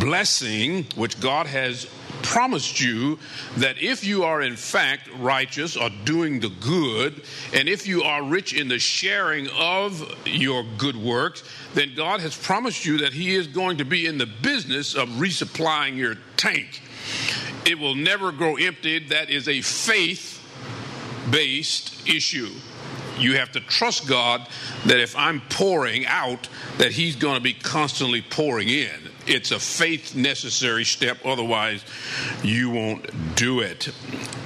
blessing, 0.00 0.86
which 0.96 1.20
God 1.20 1.46
has 1.46 1.86
promised 2.22 2.80
you 2.80 3.18
that 3.56 3.80
if 3.82 4.04
you 4.04 4.24
are 4.24 4.42
in 4.42 4.56
fact 4.56 5.08
righteous 5.18 5.76
or 5.76 5.90
doing 6.04 6.40
the 6.40 6.48
good, 6.48 7.22
and 7.52 7.68
if 7.68 7.86
you 7.86 8.02
are 8.02 8.22
rich 8.22 8.54
in 8.54 8.68
the 8.68 8.78
sharing 8.78 9.48
of 9.50 10.02
your 10.26 10.64
good 10.78 10.96
works, 10.96 11.42
then 11.74 11.94
God 11.94 12.20
has 12.20 12.36
promised 12.36 12.84
you 12.84 12.98
that 12.98 13.12
He 13.12 13.34
is 13.34 13.46
going 13.46 13.78
to 13.78 13.84
be 13.84 14.06
in 14.06 14.18
the 14.18 14.26
business 14.26 14.94
of 14.94 15.08
resupplying 15.10 15.96
your 15.96 16.16
tank. 16.36 16.82
It 17.64 17.78
will 17.78 17.94
never 17.94 18.32
grow 18.32 18.56
empty. 18.56 18.98
That 18.98 19.30
is 19.30 19.48
a 19.48 19.60
faith 19.60 20.40
based 21.30 22.08
issue. 22.08 22.50
You 23.18 23.36
have 23.36 23.52
to 23.52 23.60
trust 23.60 24.08
God 24.08 24.48
that 24.86 24.98
if 24.98 25.16
I'm 25.16 25.42
pouring 25.48 26.06
out, 26.06 26.48
that 26.78 26.92
He's 26.92 27.14
going 27.14 27.36
to 27.36 27.40
be 27.40 27.52
constantly 27.52 28.22
pouring 28.22 28.68
in 28.68 29.11
it's 29.26 29.50
a 29.50 29.58
faith 29.58 30.14
necessary 30.14 30.84
step, 30.84 31.18
otherwise, 31.24 31.84
you 32.42 32.70
won't 32.70 33.34
do 33.36 33.60
it. 33.60 33.90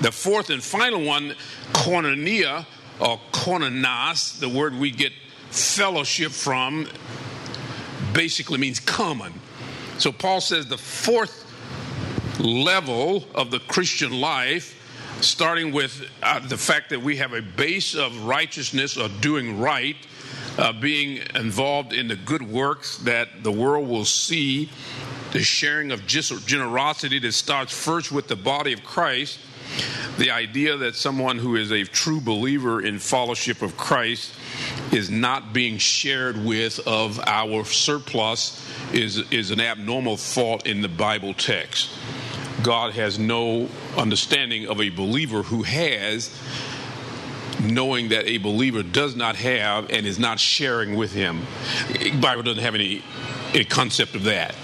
The 0.00 0.12
fourth 0.12 0.50
and 0.50 0.62
final 0.62 1.04
one, 1.04 1.34
koinonia 1.72 2.66
or 3.00 3.20
koinonos, 3.32 4.38
the 4.38 4.48
word 4.48 4.74
we 4.74 4.90
get 4.90 5.12
fellowship 5.50 6.32
from, 6.32 6.88
basically 8.12 8.58
means 8.58 8.80
common. 8.80 9.32
So 9.98 10.12
Paul 10.12 10.40
says 10.40 10.66
the 10.66 10.78
fourth 10.78 11.44
level 12.38 13.24
of 13.34 13.50
the 13.50 13.60
Christian 13.60 14.20
life 14.20 14.74
starting 15.22 15.72
with 15.72 16.08
uh, 16.22 16.40
the 16.40 16.58
fact 16.58 16.90
that 16.90 17.00
we 17.00 17.16
have 17.16 17.32
a 17.32 17.40
base 17.40 17.94
of 17.94 18.24
righteousness 18.24 18.98
or 18.98 19.08
doing 19.20 19.58
right 19.58 19.96
uh, 20.58 20.72
being 20.72 21.20
involved 21.34 21.92
in 21.92 22.08
the 22.08 22.16
good 22.16 22.42
works 22.42 22.98
that 22.98 23.42
the 23.42 23.52
world 23.52 23.88
will 23.88 24.04
see, 24.04 24.70
the 25.32 25.42
sharing 25.42 25.92
of 25.92 26.06
generosity 26.06 27.18
that 27.18 27.32
starts 27.32 27.72
first 27.72 28.10
with 28.10 28.28
the 28.28 28.36
body 28.36 28.72
of 28.72 28.82
Christ, 28.82 29.38
the 30.18 30.30
idea 30.30 30.76
that 30.78 30.94
someone 30.94 31.38
who 31.38 31.56
is 31.56 31.70
a 31.70 31.84
true 31.84 32.20
believer 32.20 32.80
in 32.80 32.98
fellowship 32.98 33.60
of 33.60 33.76
Christ 33.76 34.32
is 34.92 35.10
not 35.10 35.52
being 35.52 35.76
shared 35.76 36.42
with 36.42 36.80
of 36.86 37.20
our 37.26 37.64
surplus 37.64 38.66
is, 38.92 39.18
is 39.30 39.50
an 39.50 39.60
abnormal 39.60 40.16
thought 40.16 40.66
in 40.66 40.80
the 40.80 40.88
Bible 40.88 41.34
text. 41.34 41.90
God 42.62 42.94
has 42.94 43.18
no 43.18 43.68
understanding 43.96 44.66
of 44.66 44.80
a 44.80 44.88
believer 44.88 45.42
who 45.42 45.62
has 45.64 46.30
knowing 47.60 48.10
that 48.10 48.26
a 48.26 48.38
believer 48.38 48.82
does 48.82 49.16
not 49.16 49.36
have 49.36 49.90
and 49.90 50.06
is 50.06 50.18
not 50.18 50.38
sharing 50.38 50.96
with 50.96 51.12
him. 51.12 51.42
The 51.92 52.12
Bible 52.20 52.42
doesn't 52.42 52.62
have 52.62 52.74
any, 52.74 53.02
any 53.54 53.64
concept 53.64 54.14
of 54.14 54.24
that. 54.24 54.54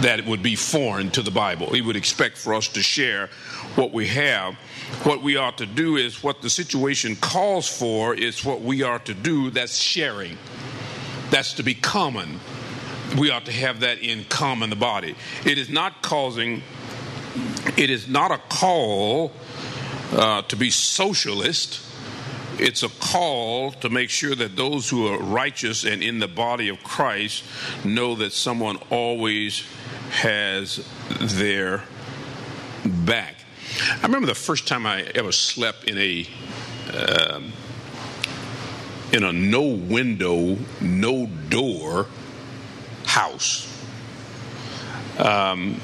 That 0.00 0.24
would 0.24 0.42
be 0.42 0.56
foreign 0.56 1.10
to 1.10 1.22
the 1.22 1.30
Bible. 1.30 1.72
He 1.72 1.82
would 1.82 1.96
expect 1.96 2.38
for 2.38 2.54
us 2.54 2.68
to 2.68 2.82
share 2.82 3.28
what 3.74 3.92
we 3.92 4.06
have. 4.08 4.54
What 5.02 5.22
we 5.22 5.36
ought 5.36 5.58
to 5.58 5.66
do 5.66 5.96
is 5.96 6.22
what 6.22 6.42
the 6.42 6.50
situation 6.50 7.16
calls 7.16 7.68
for, 7.68 8.14
is 8.14 8.44
what 8.44 8.62
we 8.62 8.82
are 8.82 8.98
to 9.00 9.14
do. 9.14 9.50
That's 9.50 9.76
sharing. 9.76 10.38
That's 11.30 11.54
to 11.54 11.62
be 11.62 11.74
common. 11.74 12.40
We 13.18 13.30
ought 13.30 13.46
to 13.46 13.52
have 13.52 13.80
that 13.80 13.98
in 13.98 14.24
common, 14.24 14.70
the 14.70 14.76
body. 14.76 15.16
It 15.44 15.58
is 15.58 15.68
not 15.68 16.02
causing, 16.02 16.62
it 17.76 17.90
is 17.90 18.08
not 18.08 18.30
a 18.30 18.38
call 18.48 19.32
uh, 20.12 20.42
to 20.42 20.56
be 20.56 20.70
socialist 20.70 21.89
it's 22.60 22.82
a 22.82 22.88
call 22.88 23.72
to 23.72 23.88
make 23.88 24.10
sure 24.10 24.34
that 24.34 24.56
those 24.56 24.88
who 24.88 25.06
are 25.08 25.18
righteous 25.18 25.84
and 25.84 26.02
in 26.02 26.18
the 26.18 26.28
body 26.28 26.68
of 26.68 26.82
Christ 26.82 27.44
know 27.84 28.14
that 28.16 28.32
someone 28.32 28.76
always 28.90 29.64
has 30.10 30.86
their 31.20 31.84
back. 32.84 33.36
I 33.90 34.02
remember 34.02 34.26
the 34.26 34.34
first 34.34 34.68
time 34.68 34.86
I 34.86 35.02
ever 35.14 35.32
slept 35.32 35.84
in 35.84 35.96
a 35.98 36.26
um, 36.92 37.52
in 39.12 39.24
a 39.24 39.32
no 39.32 39.62
window, 39.62 40.56
no 40.80 41.26
door 41.48 42.06
house. 43.06 43.66
Um, 45.18 45.80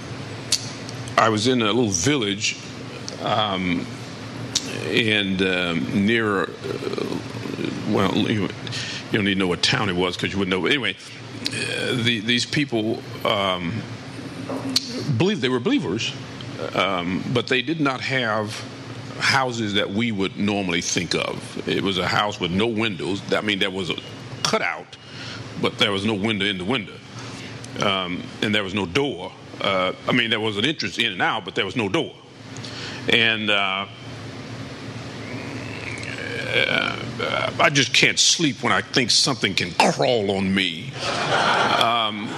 I 1.17 1.29
was 1.29 1.47
in 1.47 1.63
a 1.63 1.67
little 1.67 1.91
village 1.91 2.59
um, 3.23 3.87
and 4.87 5.43
um, 5.43 6.07
near, 6.07 6.45
uh, 6.45 6.47
well, 7.89 8.17
you, 8.17 8.49
don't 9.13 9.25
need 9.25 9.35
to 9.35 9.39
know 9.39 9.47
what 9.47 9.63
town 9.63 9.89
it 9.89 9.97
was 9.97 10.17
because 10.17 10.33
you 10.33 10.39
wouldn't 10.39 10.51
know. 10.51 10.63
But 10.63 10.73
anyway, 10.73 10.97
uh, 11.49 12.03
the, 12.03 12.21
these 12.21 12.45
people 12.45 13.03
um, 13.25 13.81
believed 15.17 15.41
they 15.41 15.49
were 15.49 15.61
believers, 15.61 16.13
um, 16.75 17.25
but 17.33 17.47
they 17.47 17.63
did 17.63 17.81
not 17.81 18.01
have 18.01 18.63
houses 19.19 19.75
that 19.75 19.91
we 19.91 20.13
would 20.13 20.37
normally 20.37 20.81
think 20.81 21.15
of. 21.15 21.69
It 21.69 21.83
was 21.83 21.99
a 21.99 22.07
house 22.07 22.39
with 22.39 22.51
no 22.51 22.67
windows. 22.67 23.23
I 23.33 23.41
mean, 23.41 23.59
there 23.59 23.71
was 23.71 23.91
a 23.91 23.97
cutout, 24.43 24.97
but 25.63 25.79
there 25.79 25.93
was 25.93 26.05
no 26.05 26.15
window 26.15 26.45
in 26.45 26.59
the 26.59 26.65
window, 26.65 26.95
um, 27.81 28.23
and 28.43 28.55
there 28.55 28.63
was 28.63 28.75
no 28.75 28.87
door. 28.87 29.33
Uh, 29.61 29.93
I 30.07 30.13
mean, 30.13 30.31
there 30.31 30.41
was 30.41 30.59
an 30.59 30.65
entrance 30.65 30.99
in 30.99 31.13
and 31.13 31.23
out, 31.23 31.45
but 31.45 31.55
there 31.55 31.65
was 31.65 31.77
no 31.77 31.89
door. 31.89 32.13
And 33.09 33.51
uh, 36.57 36.97
uh, 37.21 37.53
I 37.61 37.71
just 37.71 37.93
can't 37.93 38.19
sleep 38.19 38.63
when 38.63 38.73
I 38.73 38.81
think 38.81 39.11
something 39.11 39.55
can 39.55 39.73
crawl 39.73 40.31
on 40.33 40.55
me. 40.55 40.93
Um, 41.83 42.29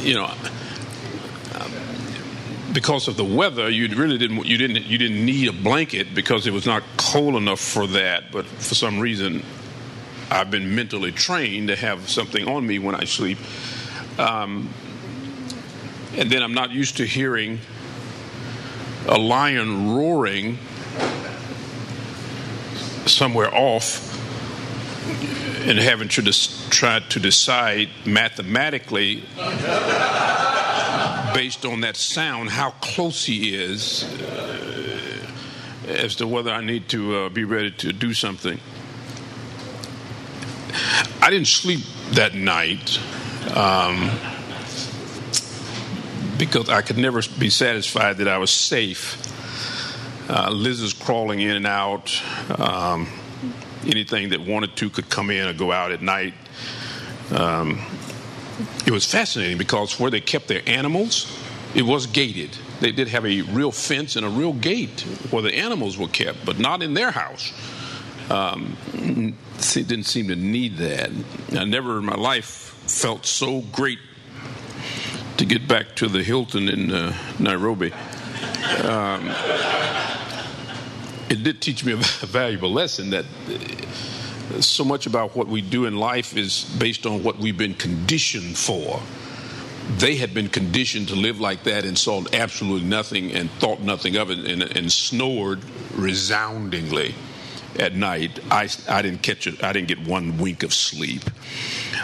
you 0.00 0.14
know, 0.14 0.32
because 2.72 3.08
of 3.08 3.16
the 3.16 3.24
weather, 3.24 3.68
you 3.68 3.88
really 3.96 4.18
didn't 4.18 4.44
you 4.46 4.56
didn't 4.56 4.84
you 4.84 4.98
didn't 4.98 5.24
need 5.24 5.48
a 5.48 5.52
blanket 5.52 6.14
because 6.14 6.46
it 6.46 6.52
was 6.52 6.66
not 6.66 6.82
cold 6.96 7.34
enough 7.34 7.60
for 7.60 7.86
that. 7.88 8.30
But 8.32 8.46
for 8.46 8.74
some 8.74 8.98
reason, 8.98 9.42
I've 10.30 10.50
been 10.50 10.74
mentally 10.74 11.12
trained 11.12 11.68
to 11.68 11.76
have 11.76 12.08
something 12.08 12.46
on 12.48 12.66
me 12.66 12.78
when 12.78 12.94
I 12.94 13.04
sleep. 13.04 13.38
Um, 14.18 14.72
and 16.16 16.30
then 16.30 16.42
I'm 16.42 16.54
not 16.54 16.70
used 16.70 16.96
to 16.98 17.06
hearing 17.06 17.60
a 19.06 19.18
lion 19.18 19.94
roaring 19.94 20.58
somewhere 23.06 23.54
off 23.54 24.16
and 25.66 25.78
having 25.78 26.08
to 26.08 26.22
des- 26.22 26.70
try 26.70 27.00
to 27.00 27.20
decide 27.20 27.88
mathematically 28.06 29.22
based 31.34 31.64
on 31.64 31.82
that 31.82 31.96
sound 31.96 32.50
how 32.50 32.70
close 32.80 33.24
he 33.24 33.54
is 33.54 34.04
uh, 34.22 35.26
as 35.86 36.16
to 36.16 36.26
whether 36.26 36.50
I 36.50 36.62
need 36.62 36.88
to 36.90 37.16
uh, 37.16 37.28
be 37.28 37.44
ready 37.44 37.70
to 37.72 37.92
do 37.92 38.14
something. 38.14 38.58
I 41.22 41.30
didn't 41.30 41.48
sleep 41.48 41.80
that 42.12 42.34
night 42.34 42.98
um, 43.54 44.10
because 46.38 46.68
I 46.68 46.82
could 46.82 46.98
never 46.98 47.20
be 47.38 47.50
satisfied 47.50 48.18
that 48.18 48.28
I 48.28 48.38
was 48.38 48.50
safe. 48.50 49.18
Uh, 50.30 50.54
is 50.64 50.92
crawling 50.92 51.40
in 51.40 51.56
and 51.56 51.66
out. 51.66 52.22
Um, 52.56 53.08
anything 53.84 54.28
that 54.28 54.40
wanted 54.40 54.76
to 54.76 54.88
could 54.88 55.10
come 55.10 55.28
in 55.28 55.48
or 55.48 55.52
go 55.52 55.72
out 55.72 55.90
at 55.90 56.02
night. 56.02 56.34
Um, 57.32 57.80
it 58.86 58.92
was 58.92 59.04
fascinating 59.04 59.58
because 59.58 59.98
where 59.98 60.08
they 60.08 60.20
kept 60.20 60.46
their 60.46 60.62
animals, 60.68 61.26
it 61.74 61.82
was 61.82 62.06
gated. 62.06 62.56
They 62.78 62.92
did 62.92 63.08
have 63.08 63.26
a 63.26 63.42
real 63.42 63.72
fence 63.72 64.14
and 64.14 64.24
a 64.24 64.28
real 64.28 64.52
gate 64.52 65.00
where 65.30 65.42
the 65.42 65.52
animals 65.52 65.98
were 65.98 66.06
kept, 66.06 66.46
but 66.46 66.60
not 66.60 66.80
in 66.80 66.94
their 66.94 67.10
house. 67.10 67.52
Um, 68.30 68.76
didn't 69.58 70.04
seem 70.04 70.28
to 70.28 70.36
need 70.36 70.76
that. 70.76 71.10
I 71.58 71.64
never 71.64 71.98
in 71.98 72.04
my 72.04 72.14
life 72.14 72.46
felt 72.86 73.26
so 73.26 73.62
great 73.72 73.98
to 75.38 75.44
get 75.44 75.66
back 75.66 75.96
to 75.96 76.06
the 76.06 76.22
Hilton 76.22 76.68
in 76.68 76.92
uh, 76.92 77.16
Nairobi. 77.40 77.92
Um, 78.84 79.28
it 81.28 81.42
did 81.42 81.60
teach 81.62 81.84
me 81.84 81.92
a 81.92 81.96
valuable 82.26 82.72
lesson 82.72 83.10
that 83.10 83.24
so 84.60 84.84
much 84.84 85.06
about 85.06 85.36
what 85.36 85.46
we 85.46 85.60
do 85.60 85.86
in 85.86 85.96
life 85.96 86.36
is 86.36 86.64
based 86.78 87.06
on 87.06 87.22
what 87.22 87.38
we've 87.38 87.56
been 87.56 87.74
conditioned 87.74 88.56
for. 88.56 89.00
They 89.98 90.16
had 90.16 90.34
been 90.34 90.48
conditioned 90.48 91.08
to 91.08 91.16
live 91.16 91.40
like 91.40 91.64
that 91.64 91.84
and 91.84 91.96
saw 91.96 92.22
absolutely 92.32 92.88
nothing 92.88 93.32
and 93.32 93.50
thought 93.52 93.80
nothing 93.80 94.16
of 94.16 94.30
it 94.30 94.38
and, 94.38 94.62
and 94.62 94.90
snored 94.92 95.60
resoundingly 95.94 97.14
at 97.78 97.94
night. 97.94 98.38
I, 98.50 98.68
I 98.88 99.02
didn't 99.02 99.22
catch 99.22 99.46
it. 99.46 99.62
I 99.62 99.72
didn't 99.72 99.88
get 99.88 100.06
one 100.06 100.38
wink 100.38 100.62
of 100.62 100.74
sleep. 100.74 101.24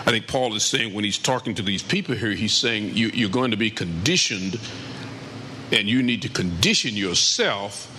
I 0.00 0.11
think 0.11 0.26
Paul 0.26 0.55
is 0.55 0.64
saying 0.64 0.95
when 0.95 1.05
he's 1.05 1.19
talking 1.19 1.55
to 1.57 1.62
these 1.62 1.83
people 1.83 2.14
here, 2.14 2.31
he's 2.31 2.55
saying 2.55 2.97
you, 2.97 3.09
you're 3.09 3.31
going 3.31 3.50
to 3.50 3.57
be 3.57 3.71
conditioned 3.71 4.59
and 5.73 5.89
you 5.89 6.03
need 6.03 6.23
to 6.23 6.29
condition 6.29 6.95
yourself 6.95 7.93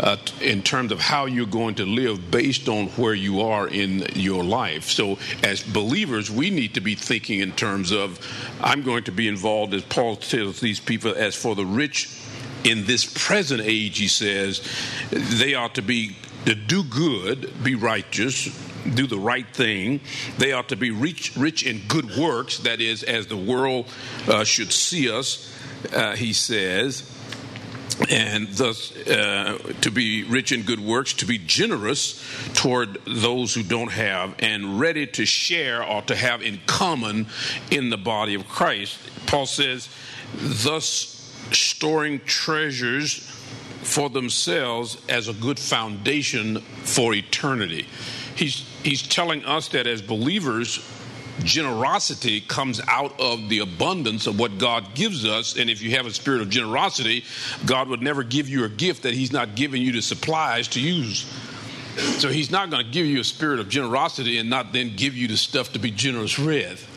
uh, 0.00 0.16
in 0.40 0.62
terms 0.62 0.90
of 0.90 1.00
how 1.00 1.26
you're 1.26 1.46
going 1.46 1.76
to 1.76 1.86
live 1.86 2.30
based 2.30 2.68
on 2.68 2.88
where 2.88 3.14
you 3.14 3.42
are 3.42 3.68
in 3.68 4.04
your 4.14 4.42
life. 4.42 4.90
So, 4.90 5.18
as 5.42 5.62
believers, 5.62 6.30
we 6.30 6.50
need 6.50 6.74
to 6.74 6.80
be 6.80 6.94
thinking 6.94 7.40
in 7.40 7.52
terms 7.52 7.92
of 7.92 8.18
I'm 8.60 8.82
going 8.82 9.04
to 9.04 9.12
be 9.12 9.28
involved, 9.28 9.72
as 9.72 9.82
Paul 9.82 10.16
tells 10.16 10.60
these 10.60 10.80
people, 10.80 11.14
as 11.14 11.36
for 11.36 11.54
the 11.54 11.64
rich 11.64 12.10
in 12.64 12.86
this 12.86 13.04
present 13.04 13.60
age, 13.62 13.98
he 13.98 14.08
says, 14.08 14.66
they 15.10 15.54
ought 15.54 15.74
to 15.76 15.82
be 15.82 16.16
to 16.46 16.54
do 16.54 16.82
good, 16.82 17.52
be 17.62 17.74
righteous, 17.74 18.48
do 18.94 19.06
the 19.06 19.18
right 19.18 19.46
thing. 19.54 20.00
They 20.38 20.52
ought 20.52 20.68
to 20.70 20.76
be 20.76 20.90
rich, 20.90 21.36
rich 21.36 21.64
in 21.64 21.82
good 21.88 22.16
works, 22.16 22.58
that 22.58 22.80
is, 22.80 23.02
as 23.02 23.26
the 23.26 23.36
world 23.36 23.86
uh, 24.28 24.44
should 24.44 24.72
see 24.72 25.10
us, 25.10 25.50
uh, 25.92 26.16
he 26.16 26.32
says 26.32 27.10
and 28.10 28.48
thus 28.48 28.94
uh, 29.06 29.58
to 29.80 29.90
be 29.90 30.24
rich 30.24 30.52
in 30.52 30.62
good 30.62 30.80
works, 30.80 31.12
to 31.14 31.26
be 31.26 31.38
generous 31.38 32.22
toward 32.54 32.98
those 33.06 33.54
who 33.54 33.62
don't 33.62 33.92
have, 33.92 34.34
and 34.40 34.80
ready 34.80 35.06
to 35.06 35.24
share 35.24 35.84
or 35.84 36.02
to 36.02 36.16
have 36.16 36.42
in 36.42 36.60
common 36.66 37.26
in 37.70 37.90
the 37.90 37.96
body 37.96 38.34
of 38.34 38.48
Christ. 38.48 38.98
Paul 39.26 39.46
says, 39.46 39.88
thus 40.34 41.12
storing 41.52 42.20
treasures 42.20 43.30
for 43.82 44.08
themselves 44.08 44.96
as 45.08 45.28
a 45.28 45.34
good 45.34 45.58
foundation 45.58 46.60
for 46.60 47.14
eternity. 47.14 47.86
He's, 48.34 48.66
he's 48.82 49.02
telling 49.02 49.44
us 49.44 49.68
that 49.68 49.86
as 49.86 50.02
believers, 50.02 50.78
generosity 51.42 52.40
comes 52.40 52.80
out 52.88 53.18
of 53.20 53.48
the 53.48 53.60
abundance 53.60 54.26
of 54.26 54.38
what 54.38 54.58
God 54.58 54.94
gives 54.94 55.24
us. 55.24 55.56
And 55.56 55.68
if 55.68 55.82
you 55.82 55.92
have 55.92 56.06
a 56.06 56.12
spirit 56.12 56.40
of 56.40 56.48
generosity, 56.48 57.24
God 57.66 57.88
would 57.88 58.02
never 58.02 58.22
give 58.22 58.48
you 58.48 58.64
a 58.64 58.68
gift 58.68 59.02
that 59.02 59.14
He's 59.14 59.32
not 59.32 59.54
giving 59.54 59.82
you 59.82 59.92
the 59.92 60.02
supplies 60.02 60.68
to 60.68 60.80
use. 60.80 61.26
So 62.18 62.28
He's 62.28 62.50
not 62.50 62.70
going 62.70 62.84
to 62.84 62.90
give 62.90 63.06
you 63.06 63.20
a 63.20 63.24
spirit 63.24 63.60
of 63.60 63.68
generosity 63.68 64.38
and 64.38 64.48
not 64.48 64.72
then 64.72 64.94
give 64.96 65.16
you 65.16 65.28
the 65.28 65.36
stuff 65.36 65.72
to 65.72 65.78
be 65.78 65.90
generous 65.90 66.38
with. 66.38 66.90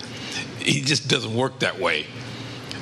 He 0.59 0.81
just 0.81 1.07
doesn't 1.07 1.35
work 1.35 1.59
that 1.59 1.79
way. 1.79 2.05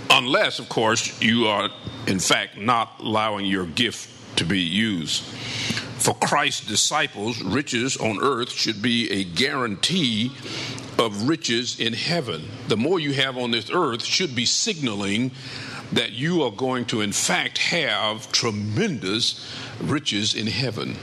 Unless, 0.10 0.60
of 0.60 0.70
course, 0.70 1.22
you 1.22 1.48
are, 1.48 1.70
in 2.08 2.20
fact, 2.20 2.58
not 2.58 3.00
allowing 3.00 3.46
your 3.46 3.66
gift 3.66 4.38
to 4.38 4.46
be 4.46 4.60
used. 4.60 5.24
For 5.24 6.14
Christ's 6.14 6.68
disciples, 6.68 7.42
riches 7.42 7.98
on 7.98 8.20
earth 8.22 8.52
should 8.52 8.82
be 8.82 9.10
a 9.12 9.24
guarantee 9.24 10.32
of 10.98 11.28
riches 11.28 11.80
in 11.80 11.94
heaven. 11.94 12.50
The 12.68 12.78
more 12.78 13.00
you 13.00 13.14
have 13.14 13.38
on 13.38 13.52
this 13.52 13.70
earth 13.72 14.04
should 14.04 14.36
be 14.36 14.46
signaling 14.46 15.32
that 15.92 16.12
you 16.12 16.44
are 16.44 16.52
going 16.52 16.86
to, 16.86 17.02
in 17.02 17.12
fact, 17.12 17.58
have 17.58 18.32
tremendous 18.32 19.46
riches 19.82 20.36
in 20.36 20.48
heaven. 20.48 20.96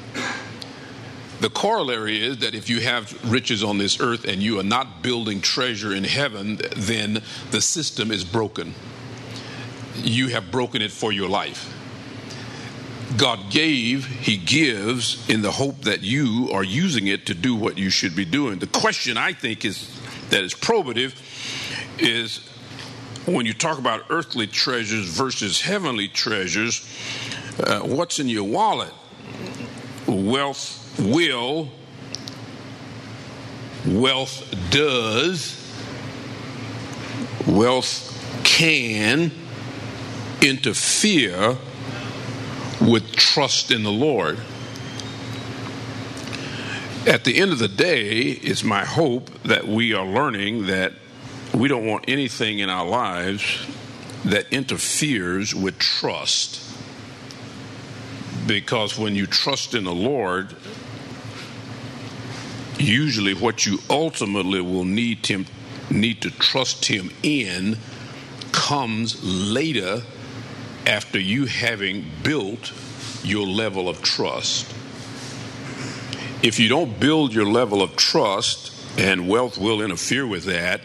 The 1.41 1.51
corollary 1.51 2.23
is 2.23 2.39
that 2.39 2.55
if 2.55 2.71
you 2.71 2.81
have 2.81 3.31
riches 3.31 3.65
on 3.65 3.79
this 3.79 4.01
earth 4.01 4.25
and 4.25 4.43
you 4.43 4.61
are 4.61 4.65
not 4.65 5.03
building 5.03 5.41
treasure 5.41 5.93
in 5.93 6.05
heaven, 6.05 6.61
then 6.77 7.23
the 7.51 7.61
system 7.61 8.11
is 8.13 8.25
broken. 8.25 8.75
You 9.97 10.29
have 10.29 10.51
broken 10.51 10.83
it 10.83 10.93
for 10.93 11.13
your 11.13 11.29
life. 11.29 11.82
God 13.17 13.51
gave, 13.51 14.07
He 14.07 14.37
gives 14.37 15.29
in 15.29 15.43
the 15.43 15.51
hope 15.51 15.83
that 15.83 16.03
you 16.03 16.51
are 16.53 16.65
using 16.65 17.07
it 17.07 17.27
to 17.27 17.35
do 17.35 17.55
what 17.55 17.79
you 17.79 17.91
should 17.91 18.17
be 18.17 18.25
doing. 18.25 18.59
The 18.59 18.67
question 18.67 19.17
I 19.17 19.33
think 19.33 19.65
is 19.65 19.89
that 20.31 20.43
is 20.43 20.55
probative 20.55 21.15
is 21.99 22.39
when 23.27 23.47
you 23.47 23.53
talk 23.53 23.79
about 23.79 24.05
earthly 24.11 24.47
treasures 24.47 25.07
versus 25.07 25.61
heavenly 25.61 26.09
treasures, 26.09 26.89
uh, 27.61 27.81
what's 27.81 28.19
in 28.19 28.29
your 28.29 28.45
wallet? 28.45 28.93
Wealth 30.07 30.99
will, 30.99 31.71
wealth 33.87 34.55
does, 34.71 35.59
wealth 37.47 38.09
can 38.45 39.31
interfere 40.41 41.57
with 42.87 43.13
trust 43.13 43.71
in 43.71 43.83
the 43.83 43.93
Lord. 43.93 44.39
At 47.07 47.25
the 47.25 47.39
end 47.39 47.53
of 47.53 47.59
the 47.59 47.69
day, 47.69 48.31
it's 48.31 48.65
my 48.65 48.85
hope 48.85 49.31
that 49.43 49.67
we 49.67 49.95
are 49.95 50.07
learning 50.07 50.67
that 50.67 50.93
we 51.55 51.69
don't 51.69 51.87
want 51.87 52.05
anything 52.09 52.61
in 52.61 52.71
our 52.71 52.87
lives 52.87 53.67
that 54.25 54.53
interferes 54.53 55.55
with 55.55 55.79
trust. 55.79 56.61
Because 58.47 58.99
when 58.99 59.15
you 59.15 59.27
trust 59.27 59.75
in 59.75 59.85
the 59.85 59.95
Lord, 59.95 60.55
usually 62.79 63.35
what 63.35 63.67
you 63.67 63.79
ultimately 63.91 64.61
will 64.61 64.85
need 64.85 65.27
him 65.27 65.47
need 65.91 66.23
to 66.23 66.31
trust 66.31 66.87
him 66.87 67.11
in 67.23 67.77
comes 68.53 69.23
later 69.23 70.03
after 70.87 71.19
you 71.19 71.47
having 71.47 72.05
built 72.23 72.73
your 73.23 73.47
level 73.47 73.89
of 73.89 74.03
trust. 74.03 74.71
If 76.43 76.59
you 76.59 76.69
don't 76.69 76.99
build 76.99 77.33
your 77.33 77.47
level 77.47 77.83
of 77.83 77.97
trust, 77.97 78.73
and 78.99 79.29
wealth 79.29 79.59
will 79.59 79.81
interfere 79.81 80.27
with 80.27 80.45
that, 80.45 80.83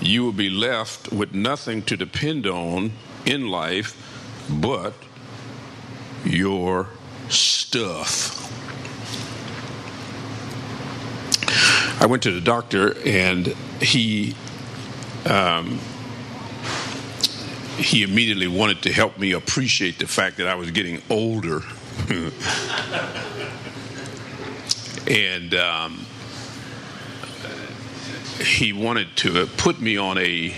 you 0.00 0.24
will 0.24 0.32
be 0.32 0.50
left 0.50 1.12
with 1.12 1.34
nothing 1.34 1.82
to 1.82 1.96
depend 1.96 2.46
on 2.46 2.92
in 3.26 3.48
life 3.48 3.94
but 4.48 4.94
your 6.24 6.88
stuff. 7.28 8.44
I 12.00 12.06
went 12.06 12.22
to 12.22 12.30
the 12.30 12.40
doctor 12.40 12.96
and 13.04 13.48
he 13.80 14.34
um, 15.26 15.80
he 17.78 18.02
immediately 18.02 18.48
wanted 18.48 18.82
to 18.82 18.92
help 18.92 19.18
me 19.18 19.32
appreciate 19.32 19.98
the 19.98 20.06
fact 20.06 20.36
that 20.38 20.48
I 20.48 20.56
was 20.56 20.70
getting 20.72 21.00
older. 21.08 21.62
and 25.08 25.54
um, 25.54 26.04
he 28.40 28.72
wanted 28.72 29.16
to 29.16 29.46
put 29.56 29.80
me 29.80 29.96
on 29.96 30.18
a 30.18 30.50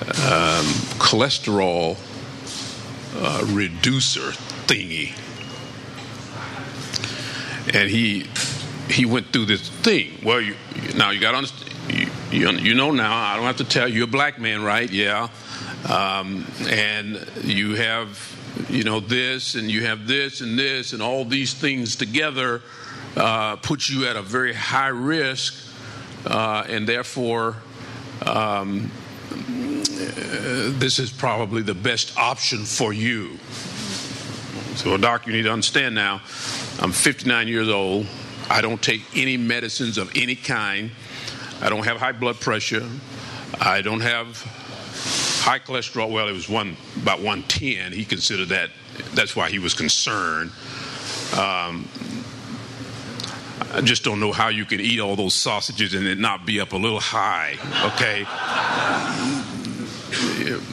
um, 0.00 0.66
cholesterol 1.00 1.96
uh, 3.16 3.44
reducer 3.48 4.32
thingy. 4.66 5.14
And 7.74 7.90
he 7.90 8.26
he 8.90 9.04
went 9.04 9.26
through 9.32 9.46
this 9.46 9.68
thing. 9.68 10.18
Well, 10.22 10.40
you, 10.40 10.54
now 10.96 11.10
you 11.10 11.20
got 11.20 11.32
to 11.32 11.38
understand. 11.38 11.74
You, 11.88 12.08
you, 12.30 12.50
you, 12.50 12.74
know 12.74 12.90
now. 12.90 13.14
I 13.14 13.36
don't 13.36 13.44
have 13.44 13.58
to 13.58 13.64
tell 13.64 13.88
you. 13.88 13.96
You're 13.96 14.04
a 14.04 14.10
black 14.10 14.38
man, 14.38 14.62
right? 14.62 14.90
Yeah. 14.90 15.28
Um, 15.86 16.46
and 16.68 17.26
you 17.42 17.74
have 17.76 18.66
you 18.68 18.84
know 18.84 19.00
this, 19.00 19.54
and 19.54 19.70
you 19.70 19.84
have 19.84 20.06
this, 20.06 20.40
and 20.40 20.58
this, 20.58 20.92
and 20.92 21.02
all 21.02 21.24
these 21.24 21.54
things 21.54 21.96
together 21.96 22.62
uh, 23.16 23.56
put 23.56 23.88
you 23.88 24.06
at 24.06 24.16
a 24.16 24.22
very 24.22 24.54
high 24.54 24.88
risk, 24.88 25.54
uh, 26.26 26.64
and 26.68 26.88
therefore. 26.88 27.56
Um, 28.26 28.90
this 30.78 30.98
is 30.98 31.10
probably 31.10 31.62
the 31.62 31.74
best 31.74 32.16
option 32.16 32.64
for 32.64 32.92
you. 32.92 33.38
So, 34.76 34.96
doc, 34.96 35.26
you 35.26 35.32
need 35.32 35.42
to 35.42 35.52
understand 35.52 35.94
now. 35.94 36.22
I'm 36.80 36.92
59 36.92 37.48
years 37.48 37.68
old. 37.68 38.06
I 38.48 38.60
don't 38.60 38.80
take 38.80 39.02
any 39.14 39.36
medicines 39.36 39.98
of 39.98 40.10
any 40.14 40.36
kind. 40.36 40.90
I 41.60 41.68
don't 41.68 41.84
have 41.84 41.98
high 41.98 42.12
blood 42.12 42.40
pressure. 42.40 42.88
I 43.60 43.82
don't 43.82 44.00
have 44.00 44.46
high 45.40 45.58
cholesterol. 45.58 46.10
Well, 46.10 46.28
it 46.28 46.32
was 46.32 46.48
one 46.48 46.76
about 46.96 47.18
110. 47.18 47.92
He 47.92 48.04
considered 48.04 48.48
that. 48.48 48.70
That's 49.14 49.36
why 49.36 49.50
he 49.50 49.58
was 49.58 49.74
concerned. 49.74 50.50
Um, 51.36 51.88
I 53.72 53.80
just 53.82 54.02
don't 54.02 54.18
know 54.18 54.32
how 54.32 54.48
you 54.48 54.64
can 54.64 54.80
eat 54.80 54.98
all 54.98 55.14
those 55.14 55.34
sausages 55.34 55.94
and 55.94 56.06
it 56.06 56.18
not 56.18 56.46
be 56.46 56.60
up 56.60 56.72
a 56.72 56.76
little 56.76 57.00
high. 57.00 57.56
Okay. 57.94 58.24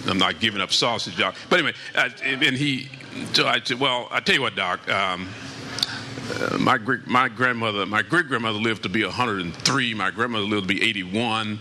I'm 0.09 0.17
not 0.17 0.39
giving 0.39 0.61
up 0.61 0.71
sausage, 0.71 1.17
doc. 1.17 1.35
But 1.49 1.59
anyway, 1.59 1.75
uh, 1.93 2.09
and 2.23 2.55
he, 2.55 2.89
so 3.33 3.47
I 3.47 3.59
said, 3.61 3.79
well, 3.79 4.07
I 4.11 4.21
tell 4.21 4.35
you 4.35 4.41
what, 4.41 4.55
doc. 4.55 4.87
Um, 4.89 5.27
uh, 6.33 6.57
my 6.57 6.79
my 7.05 7.29
grandmother, 7.29 7.85
my 7.85 8.01
great 8.01 8.27
grandmother 8.27 8.57
lived 8.57 8.83
to 8.83 8.89
be 8.89 9.03
103. 9.03 9.93
My 9.93 10.11
grandmother 10.11 10.45
lived 10.45 10.67
to 10.67 10.73
be 10.73 10.81
81. 10.81 11.59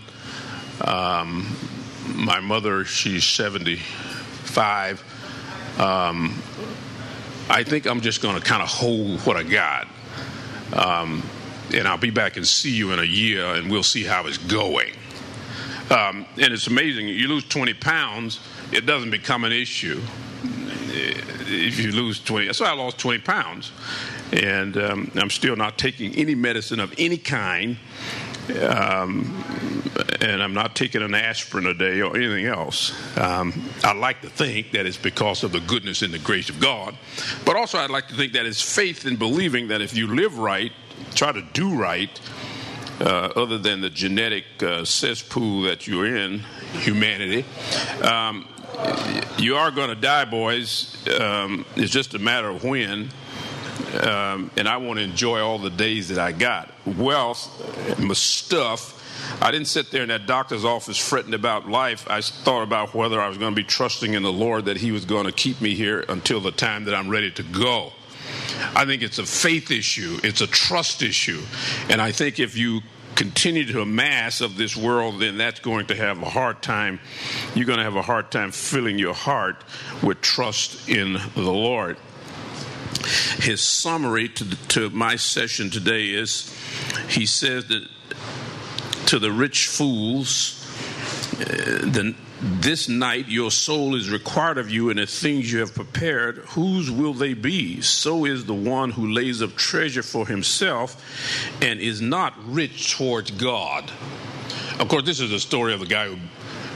Um, 0.81 1.55
my 2.13 2.39
mother, 2.39 2.85
she's 2.85 3.23
75. 3.25 5.03
Um, 5.79 6.41
I 7.49 7.63
think 7.63 7.85
I'm 7.85 8.01
just 8.01 8.21
going 8.21 8.35
to 8.35 8.41
kind 8.41 8.61
of 8.61 8.67
hold 8.69 9.19
what 9.21 9.37
I 9.37 9.43
got. 9.43 9.87
Um, 10.73 11.23
and 11.73 11.87
I'll 11.87 11.97
be 11.97 12.09
back 12.11 12.37
and 12.37 12.47
see 12.47 12.71
you 12.71 12.91
in 12.91 12.99
a 12.99 13.03
year, 13.03 13.45
and 13.55 13.71
we'll 13.71 13.83
see 13.83 14.03
how 14.03 14.25
it's 14.27 14.37
going. 14.37 14.91
Um, 15.89 16.25
and 16.39 16.53
it's 16.53 16.67
amazing. 16.67 17.07
You 17.07 17.27
lose 17.27 17.45
20 17.45 17.73
pounds, 17.75 18.39
it 18.71 18.85
doesn't 18.85 19.11
become 19.11 19.43
an 19.43 19.51
issue. 19.51 20.01
If 21.47 21.79
you 21.79 21.91
lose 21.91 22.19
20, 22.19 22.47
that's 22.47 22.59
why 22.59 22.69
I 22.69 22.73
lost 22.73 22.97
20 22.97 23.19
pounds. 23.19 23.71
And 24.31 24.77
um, 24.77 25.11
I'm 25.15 25.29
still 25.29 25.55
not 25.55 25.77
taking 25.77 26.15
any 26.15 26.33
medicine 26.33 26.79
of 26.79 26.93
any 26.97 27.17
kind. 27.17 27.77
Um, 28.67 29.83
and 30.21 30.43
I'm 30.43 30.53
not 30.53 30.75
taking 30.75 31.01
an 31.01 31.15
aspirin 31.15 31.65
a 31.65 31.73
day 31.73 32.01
or 32.01 32.15
anything 32.15 32.45
else. 32.45 32.93
Um, 33.17 33.69
I 33.83 33.93
like 33.93 34.21
to 34.21 34.29
think 34.29 34.71
that 34.71 34.85
it's 34.85 34.97
because 34.97 35.43
of 35.43 35.51
the 35.51 35.61
goodness 35.61 36.01
and 36.01 36.13
the 36.13 36.19
grace 36.19 36.49
of 36.49 36.59
God, 36.59 36.97
but 37.45 37.55
also 37.55 37.77
I'd 37.77 37.89
like 37.89 38.07
to 38.09 38.15
think 38.15 38.33
that 38.33 38.45
it's 38.45 38.61
faith 38.61 39.05
in 39.05 39.15
believing 39.15 39.69
that 39.69 39.81
if 39.81 39.95
you 39.95 40.07
live 40.07 40.37
right, 40.37 40.71
try 41.13 41.31
to 41.31 41.41
do 41.41 41.75
right, 41.75 42.19
uh, 42.99 43.29
other 43.35 43.57
than 43.57 43.81
the 43.81 43.89
genetic 43.89 44.45
uh, 44.63 44.85
cesspool 44.85 45.63
that 45.63 45.87
you're 45.87 46.15
in, 46.15 46.39
humanity. 46.73 47.45
Um, 48.01 48.47
you 49.37 49.55
are 49.55 49.71
going 49.71 49.89
to 49.89 49.95
die, 49.95 50.25
boys. 50.25 50.95
Um, 51.19 51.65
it's 51.75 51.91
just 51.91 52.13
a 52.13 52.19
matter 52.19 52.49
of 52.49 52.63
when. 52.63 53.09
Um, 54.01 54.51
and 54.57 54.67
I 54.67 54.77
want 54.77 54.99
to 54.99 55.03
enjoy 55.03 55.41
all 55.41 55.57
the 55.57 55.69
days 55.69 56.09
that 56.09 56.19
I 56.19 56.31
got. 56.31 56.71
Wealth, 56.85 57.99
my 57.99 58.13
stuff. 58.13 58.94
I 59.41 59.51
didn't 59.51 59.67
sit 59.67 59.91
there 59.91 60.03
in 60.03 60.09
that 60.09 60.25
doctor's 60.27 60.65
office 60.65 60.97
fretting 60.97 61.33
about 61.33 61.69
life. 61.69 62.07
I 62.09 62.21
thought 62.21 62.63
about 62.63 62.93
whether 62.93 63.21
I 63.21 63.27
was 63.27 63.37
going 63.37 63.51
to 63.51 63.55
be 63.55 63.67
trusting 63.67 64.13
in 64.13 64.23
the 64.23 64.31
Lord 64.31 64.65
that 64.65 64.77
He 64.77 64.91
was 64.91 65.05
going 65.05 65.25
to 65.25 65.31
keep 65.31 65.61
me 65.61 65.75
here 65.75 66.05
until 66.07 66.39
the 66.39 66.51
time 66.51 66.85
that 66.85 66.95
I'm 66.95 67.09
ready 67.09 67.31
to 67.31 67.43
go. 67.43 67.93
I 68.75 68.85
think 68.85 69.01
it's 69.01 69.19
a 69.19 69.25
faith 69.25 69.71
issue, 69.71 70.19
it's 70.23 70.41
a 70.41 70.47
trust 70.47 71.01
issue. 71.01 71.41
And 71.89 72.01
I 72.01 72.11
think 72.11 72.39
if 72.39 72.57
you 72.57 72.81
continue 73.15 73.65
to 73.65 73.81
amass 73.81 74.41
of 74.41 74.57
this 74.57 74.75
world, 74.75 75.21
then 75.21 75.37
that's 75.37 75.59
going 75.59 75.87
to 75.87 75.95
have 75.95 76.21
a 76.21 76.29
hard 76.29 76.61
time. 76.61 76.99
You're 77.53 77.65
going 77.65 77.77
to 77.77 77.83
have 77.83 77.95
a 77.95 78.01
hard 78.01 78.31
time 78.31 78.51
filling 78.51 78.99
your 78.99 79.13
heart 79.13 79.63
with 80.03 80.21
trust 80.21 80.89
in 80.89 81.13
the 81.13 81.51
Lord. 81.51 81.97
His 83.37 83.61
summary 83.61 84.29
to, 84.29 84.43
the, 84.43 84.55
to 84.69 84.89
my 84.89 85.15
session 85.15 85.69
today 85.69 86.09
is 86.09 86.53
he 87.07 87.25
says 87.25 87.67
that 87.67 87.87
to 89.07 89.19
the 89.19 89.31
rich 89.31 89.67
fools, 89.67 90.61
uh, 91.39 91.45
the 91.45 92.15
this 92.41 92.87
night 92.87 93.27
your 93.27 93.49
soul 93.49 93.95
is 93.95 94.09
required 94.09 94.57
of 94.57 94.69
you, 94.69 94.89
and 94.89 94.99
the 94.99 95.05
things 95.05 95.51
you 95.51 95.59
have 95.59 95.73
prepared, 95.73 96.37
whose 96.49 96.91
will 96.91 97.13
they 97.13 97.33
be? 97.33 97.81
So 97.81 98.25
is 98.25 98.45
the 98.45 98.53
one 98.53 98.91
who 98.91 99.11
lays 99.11 99.41
up 99.41 99.55
treasure 99.55 100.03
for 100.03 100.27
himself 100.27 101.03
and 101.61 101.79
is 101.79 102.01
not 102.01 102.33
rich 102.45 102.95
towards 102.95 103.31
God. 103.31 103.89
Of 104.79 104.89
course, 104.89 105.05
this 105.05 105.19
is 105.19 105.31
the 105.31 105.39
story 105.39 105.73
of 105.73 105.81
a 105.81 105.85
guy 105.85 106.09
who, 106.09 106.17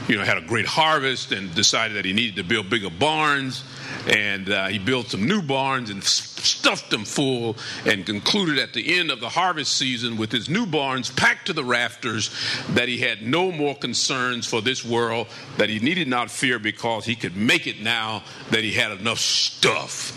you 0.08 0.18
know, 0.18 0.24
had 0.24 0.38
a 0.38 0.40
great 0.40 0.66
harvest 0.66 1.30
and 1.30 1.54
decided 1.54 1.96
that 1.96 2.04
he 2.04 2.12
needed 2.12 2.36
to 2.36 2.44
build 2.44 2.70
bigger 2.70 2.90
barns 2.90 3.62
and 4.08 4.50
uh, 4.50 4.66
he 4.68 4.78
built 4.78 5.08
some 5.08 5.26
new 5.26 5.42
barns 5.42 5.90
and 5.90 6.02
stuffed 6.02 6.90
them 6.90 7.04
full 7.04 7.56
and 7.84 8.06
concluded 8.06 8.58
at 8.58 8.72
the 8.72 8.98
end 8.98 9.10
of 9.10 9.20
the 9.20 9.28
harvest 9.28 9.76
season 9.76 10.16
with 10.16 10.32
his 10.32 10.48
new 10.48 10.66
barns 10.66 11.10
packed 11.10 11.46
to 11.46 11.52
the 11.52 11.64
rafters 11.64 12.30
that 12.70 12.88
he 12.88 12.98
had 12.98 13.22
no 13.22 13.52
more 13.52 13.74
concerns 13.74 14.46
for 14.46 14.60
this 14.60 14.84
world 14.84 15.26
that 15.58 15.68
he 15.68 15.78
needed 15.78 16.08
not 16.08 16.30
fear 16.30 16.58
because 16.58 17.04
he 17.04 17.14
could 17.14 17.36
make 17.36 17.66
it 17.66 17.80
now 17.80 18.22
that 18.50 18.64
he 18.64 18.72
had 18.72 18.92
enough 18.92 19.18
stuff. 19.18 20.16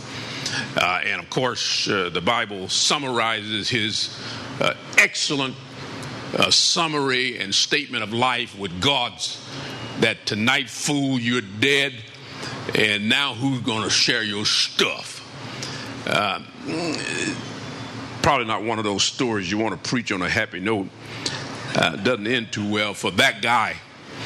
Uh, 0.77 1.01
and 1.03 1.21
of 1.21 1.29
course 1.29 1.87
uh, 1.87 2.09
the 2.09 2.21
bible 2.21 2.69
summarizes 2.69 3.69
his 3.69 4.15
uh, 4.59 4.73
excellent 4.97 5.55
uh, 6.37 6.49
summary 6.51 7.39
and 7.39 7.53
statement 7.53 8.03
of 8.03 8.13
life 8.13 8.57
with 8.57 8.81
god's 8.81 9.43
that 9.99 10.25
tonight 10.25 10.69
fool 10.69 11.19
you're 11.19 11.41
dead 11.41 11.93
and 12.75 13.09
now 13.09 13.33
who's 13.33 13.61
going 13.61 13.83
to 13.83 13.89
share 13.89 14.23
your 14.23 14.45
stuff? 14.45 15.19
Uh, 16.07 16.41
probably 18.21 18.45
not 18.45 18.63
one 18.63 18.77
of 18.77 18.83
those 18.83 19.03
stories 19.03 19.49
you 19.49 19.57
want 19.57 19.81
to 19.81 19.89
preach 19.89 20.11
on 20.11 20.21
a 20.21 20.29
happy 20.29 20.59
note. 20.59 20.87
Uh, 21.75 21.95
doesn't 21.97 22.27
end 22.27 22.51
too 22.51 22.69
well 22.69 22.93
for 22.93 23.11
that 23.11 23.41
guy. 23.41 23.75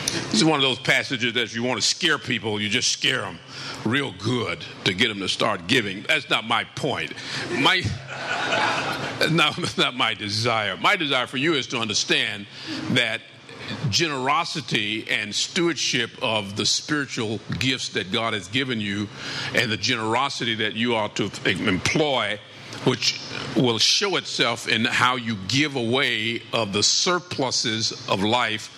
This 0.05 0.35
is 0.35 0.45
one 0.45 0.55
of 0.55 0.63
those 0.63 0.79
passages 0.79 1.33
that 1.33 1.43
if 1.43 1.55
you 1.55 1.63
want 1.63 1.79
to 1.81 1.85
scare 1.85 2.17
people, 2.17 2.61
you 2.61 2.69
just 2.69 2.91
scare 2.91 3.21
them 3.21 3.39
real 3.85 4.13
good 4.19 4.63
to 4.83 4.93
get 4.93 5.07
them 5.07 5.19
to 5.19 5.29
start 5.29 5.67
giving. 5.67 6.03
That's 6.03 6.29
not 6.29 6.45
my 6.45 6.63
point. 6.63 7.13
My, 7.51 7.81
not, 9.31 9.77
not 9.77 9.95
my 9.95 10.13
desire. 10.13 10.77
My 10.77 10.95
desire 10.95 11.27
for 11.27 11.37
you 11.37 11.53
is 11.53 11.67
to 11.67 11.79
understand 11.79 12.47
that 12.91 13.21
generosity 13.89 15.09
and 15.09 15.33
stewardship 15.33 16.11
of 16.21 16.55
the 16.55 16.65
spiritual 16.65 17.39
gifts 17.59 17.89
that 17.89 18.11
God 18.11 18.33
has 18.33 18.47
given 18.47 18.79
you 18.79 19.07
and 19.53 19.71
the 19.71 19.77
generosity 19.77 20.55
that 20.55 20.73
you 20.73 20.95
are 20.95 21.09
to 21.09 21.31
employ 21.45 22.39
which 22.83 23.19
will 23.55 23.79
show 23.79 24.17
itself 24.17 24.67
in 24.67 24.85
how 24.85 25.15
you 25.15 25.35
give 25.47 25.75
away 25.75 26.41
of 26.53 26.73
the 26.73 26.83
surpluses 26.83 27.91
of 28.07 28.23
life 28.23 28.73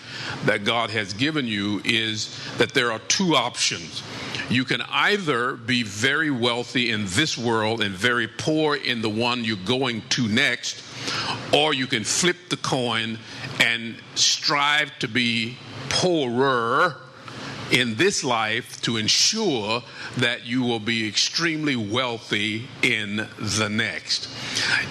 that 0.46 0.64
God 0.64 0.90
has 0.90 1.14
given 1.14 1.48
you 1.48 1.82
is 1.84 2.36
that 2.58 2.74
there 2.74 2.92
are 2.92 3.00
two 3.00 3.36
options. 3.36 4.04
You 4.50 4.66
can 4.66 4.82
either 4.90 5.54
be 5.54 5.84
very 5.84 6.32
wealthy 6.32 6.92
in 6.92 7.06
this 7.08 7.38
world 7.38 7.82
and 7.82 7.94
very 7.94 8.28
poor 8.28 8.76
in 8.76 9.02
the 9.02 9.10
one 9.10 9.44
you're 9.44 9.58
going 9.58 10.02
to 10.10 10.28
next, 10.28 10.84
or 11.54 11.74
you 11.74 11.88
can 11.88 12.04
flip 12.04 12.38
the 12.50 12.58
coin 12.58 13.20
and 13.60 13.98
strive 14.16 14.98
to 15.00 15.08
be 15.08 15.58
poorer 15.90 16.96
in 17.72 17.96
this 17.96 18.24
life 18.24 18.82
to 18.82 18.98
ensure 18.98 19.84
that 20.18 20.46
you 20.46 20.64
will 20.64 20.80
be 20.80 21.08
extremely 21.08 21.76
wealthy 21.76 22.68
in 22.82 23.28
the 23.38 23.70
next. 23.70 24.30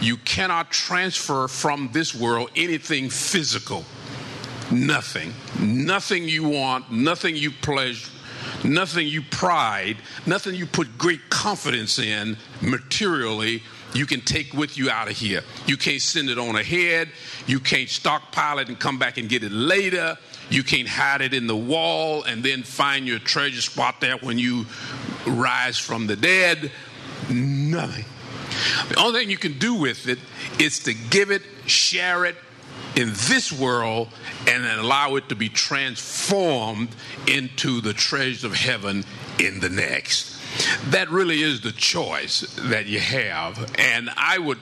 You 0.01 0.17
cannot 0.19 0.71
transfer 0.71 1.49
from 1.49 1.91
this 1.93 2.15
world 2.15 2.51
anything 2.55 3.11
physical. 3.11 3.85
Nothing. 4.71 5.33
Nothing 5.59 6.29
you 6.29 6.49
want, 6.49 6.93
nothing 6.93 7.35
you 7.35 7.51
pleasure, 7.51 8.11
nothing 8.65 9.09
you 9.09 9.23
pride, 9.23 9.97
nothing 10.27 10.55
you 10.55 10.67
put 10.67 10.99
great 10.99 11.31
confidence 11.31 11.99
in 11.99 12.37
materially 12.61 13.63
you 13.95 14.07
can 14.07 14.21
take 14.21 14.53
with 14.53 14.77
you 14.77 14.91
out 14.91 15.09
of 15.09 15.17
here. 15.17 15.43
You 15.67 15.77
can't 15.77 16.03
send 16.03 16.29
it 16.29 16.39
on 16.39 16.57
ahead. 16.57 17.09
You 17.47 17.61
can't 17.61 17.89
stockpile 17.89 18.59
it 18.59 18.69
and 18.69 18.79
come 18.79 18.99
back 18.99 19.19
and 19.19 19.29
get 19.29 19.43
it 19.43 19.53
later. 19.53 20.19
You 20.51 20.63
can't 20.63 20.89
hide 20.89 21.21
it 21.21 21.35
in 21.35 21.47
the 21.47 21.57
wall 21.57 22.23
and 22.23 22.43
then 22.43 22.63
find 22.63 23.07
your 23.07 23.19
treasure 23.19 23.61
spot 23.61 24.01
there 24.01 24.17
when 24.19 24.39
you 24.39 24.67
rise 25.27 25.79
from 25.79 26.07
the 26.07 26.17
dead. 26.17 26.71
Nothing. 27.31 28.05
The 28.89 28.97
only 28.99 29.21
thing 29.21 29.31
you 29.31 29.37
can 29.37 29.59
do 29.59 29.75
with 29.75 30.09
it 30.09 30.19
is 30.59 30.81
to 30.81 30.95
give 30.95 31.31
it, 31.31 31.43
share 31.67 32.25
it 32.25 32.37
in 32.97 33.09
this 33.29 33.53
world, 33.53 34.09
and 34.47 34.65
allow 34.65 35.17
it 35.17 35.29
to 35.29 35.37
be 35.37 35.49
transformed 35.49 36.89
into 37.27 37.81
the 37.81 37.93
treasures 37.93 38.45
of 38.45 38.55
heaven 38.55 39.05
in 39.39 39.61
the 39.61 39.69
next. 39.69 40.38
That 40.91 41.11
really 41.11 41.43
is 41.43 41.61
the 41.61 41.73
choice 41.73 42.41
that 42.57 42.87
you 42.87 43.01
have. 43.01 43.75
And 43.79 44.11
I 44.17 44.39
would 44.39 44.59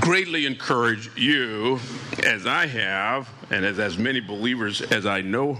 greatly 0.00 0.46
encourage 0.46 1.10
you, 1.16 1.80
as 2.22 2.46
I 2.46 2.66
have, 2.66 3.28
and 3.50 3.64
as 3.64 3.78
as 3.78 3.98
many 3.98 4.20
believers 4.20 4.80
as 4.80 5.06
I 5.06 5.20
know 5.20 5.58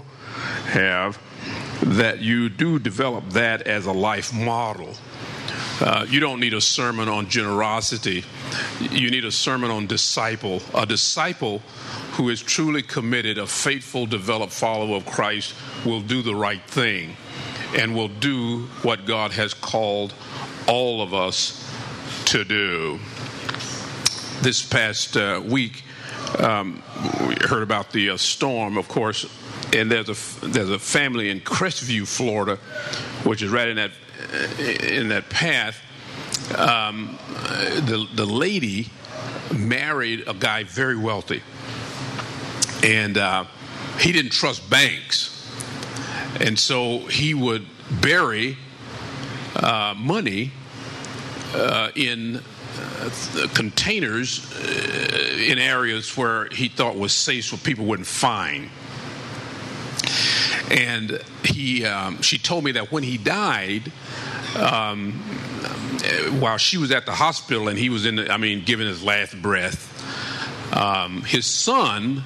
have, 0.66 1.18
that 1.82 2.20
you 2.20 2.48
do 2.48 2.78
develop 2.78 3.30
that 3.30 3.62
as 3.62 3.86
a 3.86 3.92
life 3.92 4.32
model. 4.32 4.94
Uh, 5.80 6.06
you 6.08 6.20
don't 6.20 6.40
need 6.40 6.54
a 6.54 6.60
sermon 6.60 7.08
on 7.08 7.28
generosity. 7.28 8.24
You 8.80 9.10
need 9.10 9.24
a 9.24 9.32
sermon 9.32 9.70
on 9.70 9.86
disciple. 9.86 10.62
A 10.72 10.86
disciple 10.86 11.58
who 12.12 12.28
is 12.28 12.40
truly 12.40 12.82
committed, 12.82 13.38
a 13.38 13.46
faithful, 13.46 14.06
developed 14.06 14.52
follower 14.52 14.96
of 14.96 15.04
Christ, 15.04 15.54
will 15.84 16.00
do 16.00 16.22
the 16.22 16.34
right 16.34 16.62
thing 16.62 17.16
and 17.74 17.94
will 17.94 18.08
do 18.08 18.60
what 18.82 19.06
God 19.06 19.32
has 19.32 19.54
called 19.54 20.14
all 20.66 21.02
of 21.02 21.12
us 21.12 21.60
to 22.26 22.44
do. 22.44 22.98
This 24.42 24.62
past 24.62 25.16
uh, 25.16 25.42
week, 25.44 25.82
um, 26.38 26.82
we 27.28 27.36
heard 27.46 27.62
about 27.62 27.92
the 27.92 28.10
uh, 28.10 28.16
storm, 28.16 28.76
of 28.76 28.88
course, 28.88 29.26
and 29.74 29.90
there's 29.90 30.08
a 30.08 30.46
there's 30.46 30.70
a 30.70 30.78
family 30.78 31.30
in 31.30 31.40
Crestview, 31.40 32.06
Florida, 32.06 32.56
which 33.24 33.42
is 33.42 33.50
right 33.50 33.68
in 33.68 33.76
that 33.76 33.92
in 34.58 35.08
that 35.08 35.28
path. 35.30 35.80
Um, 36.56 37.18
the 37.86 38.06
the 38.14 38.26
lady 38.26 38.90
married 39.56 40.24
a 40.26 40.34
guy 40.34 40.64
very 40.64 40.96
wealthy, 40.96 41.42
and 42.82 43.16
uh, 43.16 43.44
he 43.98 44.12
didn't 44.12 44.32
trust 44.32 44.68
banks, 44.68 45.33
and 46.40 46.58
so 46.58 47.00
he 47.00 47.34
would 47.34 47.66
bury 48.00 48.56
uh, 49.56 49.94
money 49.96 50.50
uh, 51.54 51.90
in 51.94 52.36
uh, 52.36 53.48
containers 53.54 54.52
uh, 54.54 55.36
in 55.38 55.58
areas 55.58 56.16
where 56.16 56.46
he 56.46 56.68
thought 56.68 56.96
was 56.96 57.12
safe 57.12 57.44
so 57.44 57.56
people 57.56 57.84
wouldn't 57.84 58.08
find. 58.08 58.70
And 60.70 61.22
he, 61.44 61.84
um, 61.84 62.22
she 62.22 62.38
told 62.38 62.64
me 62.64 62.72
that 62.72 62.90
when 62.90 63.02
he 63.02 63.18
died, 63.18 63.92
um, 64.56 65.12
while 66.40 66.56
she 66.56 66.78
was 66.78 66.90
at 66.90 67.06
the 67.06 67.12
hospital 67.12 67.68
and 67.68 67.78
he 67.78 67.90
was 67.90 68.06
in, 68.06 68.16
the, 68.16 68.32
I 68.32 68.38
mean, 68.38 68.64
giving 68.64 68.86
his 68.86 69.02
last 69.02 69.40
breath, 69.40 69.90
um, 70.74 71.22
his 71.22 71.46
son 71.46 72.24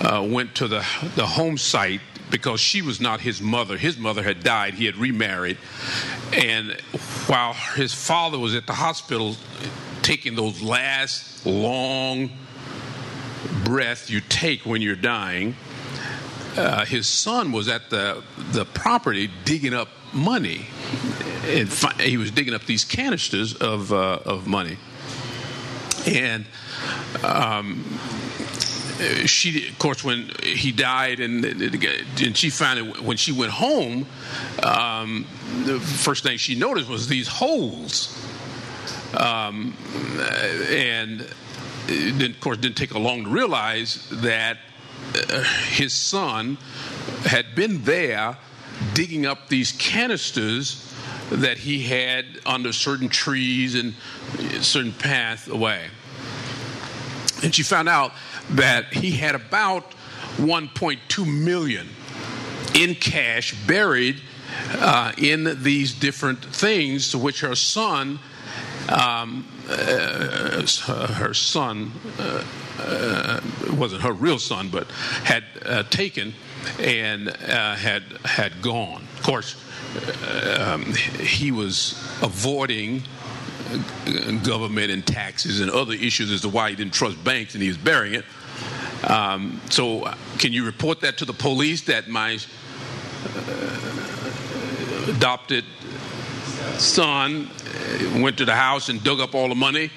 uh, 0.00 0.26
went 0.28 0.54
to 0.56 0.68
the 0.68 0.84
the 1.16 1.26
home 1.26 1.58
site 1.58 2.00
because 2.30 2.60
she 2.60 2.82
was 2.82 3.00
not 3.00 3.20
his 3.20 3.40
mother. 3.40 3.76
His 3.76 3.96
mother 3.98 4.22
had 4.22 4.42
died. 4.42 4.74
He 4.74 4.86
had 4.86 4.96
remarried, 4.96 5.58
and 6.32 6.72
while 7.26 7.52
his 7.52 7.92
father 7.92 8.38
was 8.38 8.54
at 8.54 8.66
the 8.66 8.72
hospital 8.72 9.36
taking 10.02 10.34
those 10.34 10.62
last 10.62 11.44
long 11.44 12.30
breaths 13.64 14.10
you 14.10 14.20
take 14.20 14.64
when 14.64 14.82
you're 14.82 14.96
dying, 14.96 15.54
uh, 16.56 16.84
his 16.84 17.06
son 17.06 17.52
was 17.52 17.68
at 17.68 17.90
the 17.90 18.22
the 18.52 18.64
property 18.64 19.30
digging 19.44 19.74
up 19.74 19.88
money, 20.12 20.66
and 21.44 21.70
fi- 21.70 22.02
he 22.02 22.16
was 22.16 22.30
digging 22.30 22.54
up 22.54 22.64
these 22.66 22.84
canisters 22.84 23.54
of 23.54 23.92
uh, 23.92 24.20
of 24.24 24.46
money, 24.46 24.76
and. 26.06 26.46
Um, 27.24 27.84
she, 29.26 29.68
of 29.68 29.78
course, 29.78 30.04
when 30.04 30.30
he 30.42 30.72
died, 30.72 31.20
and, 31.20 31.44
and 31.44 32.36
she 32.36 32.50
found 32.50 32.78
it 32.78 33.02
when 33.02 33.16
she 33.16 33.32
went 33.32 33.52
home. 33.52 34.06
Um, 34.62 35.26
the 35.64 35.80
first 35.80 36.22
thing 36.22 36.38
she 36.38 36.54
noticed 36.54 36.88
was 36.88 37.08
these 37.08 37.28
holes, 37.28 38.16
um, 39.16 39.76
and 40.70 41.26
then, 41.86 42.30
of 42.30 42.40
course, 42.40 42.58
didn't 42.58 42.76
take 42.76 42.94
long 42.94 43.24
to 43.24 43.30
realize 43.30 44.06
that 44.10 44.58
uh, 45.14 45.42
his 45.68 45.92
son 45.92 46.58
had 47.24 47.54
been 47.54 47.82
there 47.82 48.36
digging 48.94 49.26
up 49.26 49.48
these 49.48 49.72
canisters 49.72 50.86
that 51.30 51.58
he 51.58 51.82
had 51.82 52.26
under 52.44 52.72
certain 52.72 53.08
trees 53.08 53.74
and 53.74 53.94
certain 54.62 54.92
path 54.92 55.48
away. 55.48 55.86
And 57.42 57.54
she 57.54 57.62
found 57.62 57.88
out 57.88 58.12
that 58.50 58.92
he 58.92 59.12
had 59.12 59.34
about 59.34 59.92
1.2 60.36 61.26
million 61.26 61.88
in 62.74 62.94
cash 62.94 63.54
buried 63.66 64.20
uh, 64.72 65.12
in 65.18 65.62
these 65.62 65.92
different 65.92 66.44
things 66.44 67.10
to 67.10 67.18
which 67.18 67.40
her 67.40 67.54
son 67.54 68.18
um, 68.88 69.46
uh, 69.68 70.66
her 71.14 71.34
son 71.34 71.92
uh, 72.18 72.44
uh, 72.80 73.40
wasn't 73.72 74.02
her 74.02 74.12
real 74.12 74.38
son 74.38 74.68
but 74.68 74.90
had 75.24 75.44
uh, 75.64 75.82
taken 75.84 76.34
and 76.78 77.28
uh, 77.28 77.74
had 77.76 78.02
had 78.24 78.60
gone. 78.62 79.06
Of 79.18 79.22
course 79.22 79.56
um, 80.58 80.92
he 80.94 81.52
was 81.52 81.92
avoiding 82.22 83.02
government 84.42 84.90
and 84.90 85.06
taxes 85.06 85.60
and 85.60 85.70
other 85.70 85.94
issues 85.94 86.30
as 86.32 86.40
to 86.40 86.48
why 86.48 86.70
he 86.70 86.76
didn't 86.76 86.94
trust 86.94 87.22
banks 87.22 87.54
and 87.54 87.62
he 87.62 87.68
was 87.68 87.78
burying 87.78 88.14
it 88.14 88.24
um, 89.04 89.60
so, 89.70 90.12
can 90.38 90.52
you 90.52 90.64
report 90.66 91.00
that 91.00 91.16
to 91.18 91.24
the 91.24 91.32
police 91.32 91.82
that 91.82 92.08
my 92.08 92.38
uh, 93.36 95.06
adopted 95.08 95.64
son 96.76 97.48
uh, 97.48 98.20
went 98.20 98.36
to 98.38 98.44
the 98.44 98.54
house 98.54 98.90
and 98.90 99.02
dug 99.02 99.20
up 99.20 99.34
all 99.34 99.48
the 99.48 99.54
money? 99.54 99.90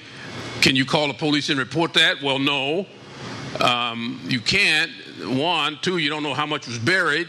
Can 0.62 0.78
you 0.78 0.86
call 0.86 1.08
the 1.10 1.13
police 1.13 1.50
and 1.50 1.60
report 1.60 1.94
that? 1.96 2.22
Well, 2.22 2.39
no. 2.39 2.86
Um, 3.60 4.22
you 4.28 4.39
can't. 4.39 4.92
One, 5.26 5.78
two, 5.82 5.98
you 5.98 6.10
don't 6.10 6.24
know 6.24 6.34
how 6.34 6.46
much 6.46 6.68
was 6.68 6.80
buried. 6.80 7.28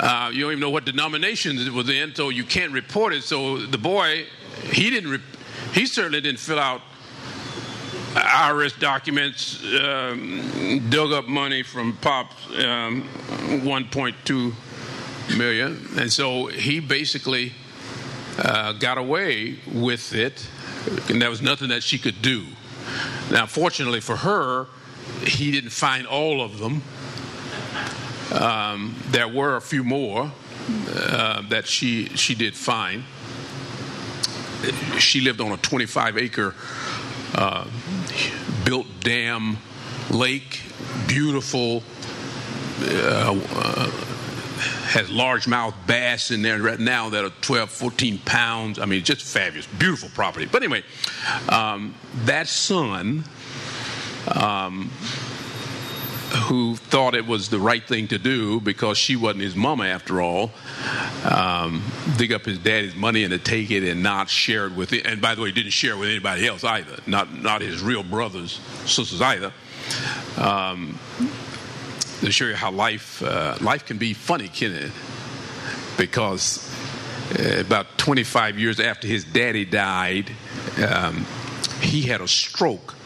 Uh, 0.00 0.30
you 0.32 0.42
don't 0.42 0.52
even 0.52 0.60
know 0.60 0.70
what 0.70 0.84
denomination 0.84 1.58
it 1.58 1.72
was 1.72 1.88
in, 1.88 2.14
so 2.14 2.30
you 2.30 2.44
can't 2.44 2.72
report 2.72 3.12
it. 3.12 3.22
So 3.22 3.58
the 3.58 3.78
boy, 3.78 4.26
he 4.72 4.90
didn't. 4.90 5.10
Re- 5.10 5.20
he 5.72 5.86
certainly 5.86 6.20
didn't 6.20 6.40
fill 6.40 6.58
out 6.58 6.82
IRS 8.14 8.78
documents, 8.78 9.62
um, 9.80 10.88
dug 10.90 11.12
up 11.12 11.28
money 11.28 11.62
from 11.62 11.96
Pop's 11.98 12.34
um, 12.58 13.08
1.2 13.62 14.52
million, 15.36 15.86
and 15.96 16.12
so 16.12 16.46
he 16.46 16.80
basically 16.80 17.52
uh, 18.38 18.72
got 18.72 18.98
away 18.98 19.58
with 19.72 20.12
it, 20.14 20.46
and 21.08 21.22
there 21.22 21.30
was 21.30 21.40
nothing 21.40 21.68
that 21.68 21.82
she 21.82 21.98
could 21.98 22.20
do. 22.20 22.46
Now, 23.30 23.46
fortunately 23.46 24.00
for 24.00 24.16
her, 24.16 24.66
he 25.24 25.52
didn't 25.52 25.70
find 25.70 26.06
all 26.06 26.42
of 26.42 26.58
them. 26.58 26.82
Um, 28.32 28.96
there 29.08 29.28
were 29.28 29.56
a 29.56 29.60
few 29.60 29.84
more 29.84 30.32
uh, 30.88 31.42
that 31.48 31.66
she 31.66 32.06
she 32.16 32.34
did 32.34 32.56
find. 32.56 33.04
She 34.98 35.20
lived 35.20 35.40
on 35.40 35.52
a 35.52 35.56
25 35.56 36.18
acre 36.18 36.54
uh, 37.34 37.66
built 38.70 39.00
dam 39.00 39.58
lake, 40.10 40.60
beautiful, 41.08 41.82
uh, 42.82 43.36
uh, 43.52 43.90
has 44.86 45.08
largemouth 45.10 45.74
bass 45.88 46.30
in 46.30 46.40
there 46.42 46.62
right 46.62 46.78
now 46.78 47.08
that 47.10 47.24
are 47.24 47.30
12, 47.40 47.68
14 47.68 48.18
pounds. 48.18 48.78
I 48.78 48.84
mean, 48.84 49.02
just 49.02 49.22
fabulous, 49.22 49.66
beautiful 49.66 50.08
property. 50.10 50.46
But 50.46 50.62
anyway, 50.62 50.84
um, 51.48 51.96
that 52.26 52.46
son, 52.46 53.24
um, 54.28 54.92
who 56.50 56.74
thought 56.74 57.14
it 57.14 57.28
was 57.28 57.48
the 57.48 57.60
right 57.60 57.86
thing 57.86 58.08
to 58.08 58.18
do 58.18 58.58
because 58.58 58.98
she 58.98 59.14
wasn't 59.14 59.40
his 59.40 59.54
mama 59.54 59.84
after 59.84 60.20
all, 60.20 60.50
um, 61.24 61.80
dig 62.16 62.32
up 62.32 62.44
his 62.44 62.58
daddy's 62.58 62.96
money 62.96 63.22
and 63.22 63.30
to 63.30 63.38
take 63.38 63.70
it 63.70 63.88
and 63.88 64.02
not 64.02 64.28
share 64.28 64.66
it 64.66 64.72
with 64.72 64.92
it. 64.92 65.06
And 65.06 65.22
by 65.22 65.36
the 65.36 65.42
way, 65.42 65.52
didn't 65.52 65.70
share 65.70 65.92
it 65.92 65.98
with 65.98 66.08
anybody 66.08 66.48
else 66.48 66.64
either, 66.64 66.96
not 67.06 67.32
not 67.40 67.60
his 67.60 67.80
real 67.80 68.02
brothers, 68.02 68.58
sisters 68.84 69.22
either. 69.22 69.52
Um, 70.38 70.98
to 72.18 72.32
show 72.32 72.46
you 72.46 72.56
how 72.56 72.72
life 72.72 73.22
uh, 73.22 73.56
life 73.60 73.86
can 73.86 73.98
be 73.98 74.12
funny, 74.12 74.48
can 74.48 74.72
it? 74.72 74.90
Because 75.96 76.68
uh, 77.38 77.60
about 77.60 77.96
25 77.96 78.58
years 78.58 78.80
after 78.80 79.06
his 79.06 79.22
daddy 79.22 79.64
died, 79.64 80.32
um, 80.84 81.24
he 81.80 82.02
had 82.02 82.20
a 82.20 82.26
stroke 82.26 82.96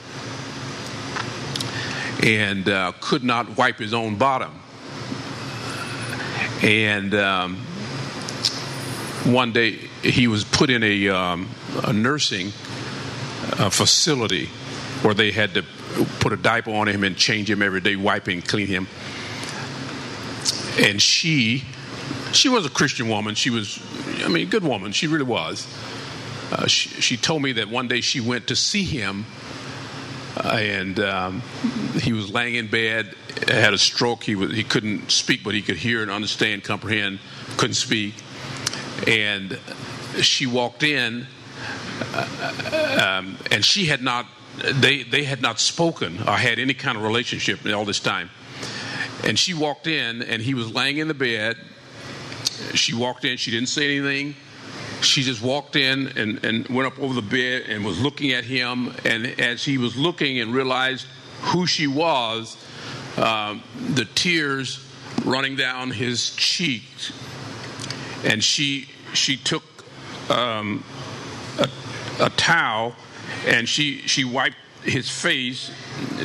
and 2.25 2.69
uh, 2.71 2.93
could 3.01 3.23
not 3.23 3.57
wipe 3.59 3.79
his 3.79 3.93
own 3.93 4.17
bottom. 4.17 4.51
And 6.63 7.15
um, 7.15 7.57
one 9.25 9.53
day 9.53 9.73
he 10.03 10.27
was 10.27 10.43
put 10.43 10.71
in 10.71 10.83
a, 10.83 11.09
um, 11.11 11.51
a 11.85 11.93
nursing 11.93 12.49
uh, 13.59 13.69
facility 13.69 14.47
where 15.03 15.13
they 15.13 15.33
had 15.33 15.53
to 15.53 15.63
put 16.19 16.33
a 16.33 16.37
diaper 16.37 16.71
on 16.71 16.89
him 16.89 17.05
and 17.05 17.15
change 17.15 17.51
him 17.51 17.61
every 17.61 17.83
day, 17.83 17.95
wipe 17.95 18.27
and 18.29 18.43
clean 18.47 18.69
him. 18.69 18.89
And 20.81 21.01
she, 21.01 21.63
she 22.33 22.49
was 22.49 22.65
a 22.65 22.71
Christian 22.71 23.09
woman. 23.09 23.35
She 23.35 23.51
was, 23.51 23.83
I 24.25 24.29
mean, 24.29 24.47
a 24.47 24.51
good 24.51 24.65
woman. 24.65 24.93
She 24.93 25.07
really 25.09 25.25
was. 25.25 25.67
Uh, 26.51 26.67
she, 26.67 26.89
she, 27.01 27.17
told 27.19 27.43
me 27.43 27.53
that 27.53 27.69
one 27.69 27.87
day 27.87 28.01
she 28.01 28.21
went 28.21 28.47
to 28.47 28.57
see 28.57 28.85
him, 28.85 29.27
and 30.43 30.99
um, 31.01 31.43
he 32.01 32.13
was 32.13 32.31
laying 32.33 32.55
in 32.57 32.67
bed, 32.67 33.15
had 33.49 33.75
a 33.75 33.79
stroke. 33.79 34.23
He 34.25 34.35
was, 34.35 34.53
he 34.53 34.65
couldn't 34.65 35.11
speak, 35.11 35.45
but 35.45 35.55
he 35.55 35.63
could 35.63 35.77
hear 35.77 36.03
and 36.03 36.11
understand, 36.11 36.65
comprehend. 36.65 37.21
Couldn't 37.57 37.75
speak, 37.75 38.15
and 39.07 39.59
she 40.21 40.47
walked 40.47 40.83
in, 40.83 41.27
uh, 42.13 43.21
um, 43.21 43.39
and 43.51 43.65
she 43.65 43.87
had 43.87 44.03
not 44.03 44.27
they 44.57 45.03
they 45.03 45.25
had 45.25 45.43
not 45.43 45.61
spoken 45.61 46.21
or 46.23 46.37
had 46.37 46.59
any 46.59 46.75
kind 46.75 46.97
of 46.97 47.03
relationship 47.03 47.61
all 47.67 47.85
this 47.85 48.01
time. 48.01 48.31
And 49.25 49.39
she 49.39 49.55
walked 49.55 49.87
in, 49.87 50.23
and 50.23 50.43
he 50.43 50.55
was 50.55 50.73
laying 50.75 50.99
in 50.99 51.09
the 51.09 51.15
bed. 51.15 51.57
She 52.75 52.95
walked 52.95 53.25
in. 53.25 53.37
She 53.37 53.51
didn't 53.51 53.69
say 53.69 53.97
anything. 53.97 54.37
She 55.05 55.23
just 55.23 55.43
walked 55.43 55.77
in 55.77 56.09
and, 56.17 56.45
and 56.45 56.67
went 56.69 56.87
up 56.87 56.99
over 56.99 57.15
the 57.15 57.23
bed 57.23 57.65
and 57.69 57.85
was 57.85 58.01
looking 58.01 58.33
at 58.33 58.45
him. 58.45 58.95
And 59.05 59.27
as 59.41 59.65
he 59.65 59.79
was 59.79 59.97
looking 59.97 60.41
and 60.41 60.55
realized 60.55 61.07
who 61.43 61.67
she 61.67 61.87
was, 61.87 62.57
um, 63.17 63.63
the 63.91 64.07
tears 64.15 64.85
running 65.25 65.57
down 65.57 65.91
his 65.91 66.35
cheeks. 66.37 67.13
And 68.25 68.43
she 68.43 68.89
she 69.13 69.37
took 69.37 69.63
um, 70.31 70.83
a, 71.59 71.69
a 72.21 72.31
towel 72.31 72.97
and 73.47 73.69
she 73.69 73.99
she 74.07 74.25
wiped 74.25 74.57
his 74.83 75.11
face, 75.11 75.71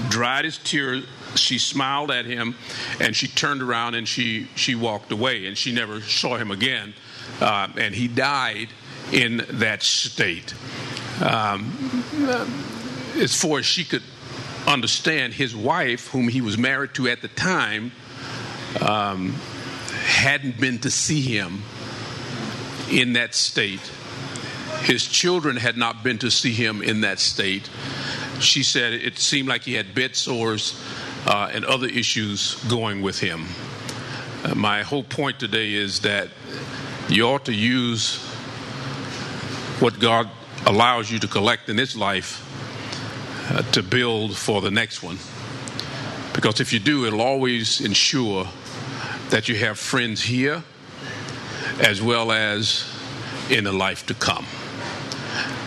dried 0.10 0.46
his 0.46 0.58
tears. 0.58 1.06
She 1.36 1.60
smiled 1.60 2.10
at 2.10 2.26
him, 2.26 2.56
and 3.00 3.16
she 3.16 3.28
turned 3.28 3.62
around 3.62 3.96
and 3.96 4.08
she 4.08 4.48
she 4.56 4.76
walked 4.76 5.12
away, 5.12 5.46
and 5.46 5.58
she 5.58 5.72
never 5.72 6.02
saw 6.02 6.38
him 6.38 6.50
again. 6.52 6.94
Uh, 7.40 7.68
and 7.78 7.96
he 7.96 8.08
died 8.08 8.70
in 9.12 9.46
that 9.50 9.82
state. 9.84 10.54
Um, 11.22 12.04
as 13.16 13.40
far 13.40 13.60
as 13.60 13.66
she 13.66 13.84
could 13.84 14.04
understand, 14.68 15.34
his 15.34 15.56
wife, 15.56 16.08
whom 16.08 16.28
he 16.28 16.42
was 16.42 16.58
married 16.58 16.94
to 16.96 17.08
at 17.08 17.22
the 17.22 17.28
time, 17.28 17.92
um, 18.82 19.34
hadn't 20.06 20.60
been 20.60 20.80
to 20.80 20.92
see 20.92 21.22
him 21.22 21.64
in 22.92 23.14
that 23.14 23.34
state 23.34 23.92
his 24.84 25.06
children 25.06 25.56
had 25.56 25.78
not 25.78 26.04
been 26.04 26.18
to 26.20 26.32
see 26.32 26.54
him 26.54 26.82
in 26.82 27.02
that 27.02 27.20
state. 27.20 27.70
She 28.40 28.64
said 28.64 28.94
it 28.94 29.20
seemed 29.20 29.48
like 29.48 29.64
he 29.64 29.74
had 29.74 29.94
bed 29.94 30.16
sores 30.16 30.82
uh, 31.26 31.50
and 31.54 31.66
other 31.66 31.88
issues 31.88 32.56
going 32.70 33.02
with 33.02 33.20
him. 33.20 33.46
Uh, 34.44 34.56
my 34.56 34.84
whole 34.84 35.04
point 35.04 35.40
today 35.40 35.74
is 35.74 36.00
that 36.02 36.30
you 37.10 37.24
ought 37.24 37.46
to 37.46 37.54
use 37.54 38.18
what 39.80 40.00
God 40.00 40.30
allows 40.66 41.10
you 41.10 41.20
to 41.20 41.28
collect 41.28 41.70
in 41.70 41.76
this 41.76 41.96
life 41.96 42.46
uh, 43.52 43.64
to 43.72 43.82
build 43.82 44.36
for 44.36 44.62
the 44.62 44.70
next 44.70 45.02
one. 45.02 45.18
Because 46.34 46.60
if 46.60 46.72
you 46.72 46.80
do, 46.80 47.06
it'll 47.06 47.22
always 47.22 47.82
ensure 47.82 48.48
that 49.30 49.50
you 49.50 49.56
have 49.56 49.80
friends 49.80 50.22
here 50.22 50.64
as 51.80 52.02
well 52.02 52.32
as 52.32 52.86
in 53.50 53.64
the 53.64 53.72
life 53.72 54.06
to 54.08 54.14
come. 54.14 54.46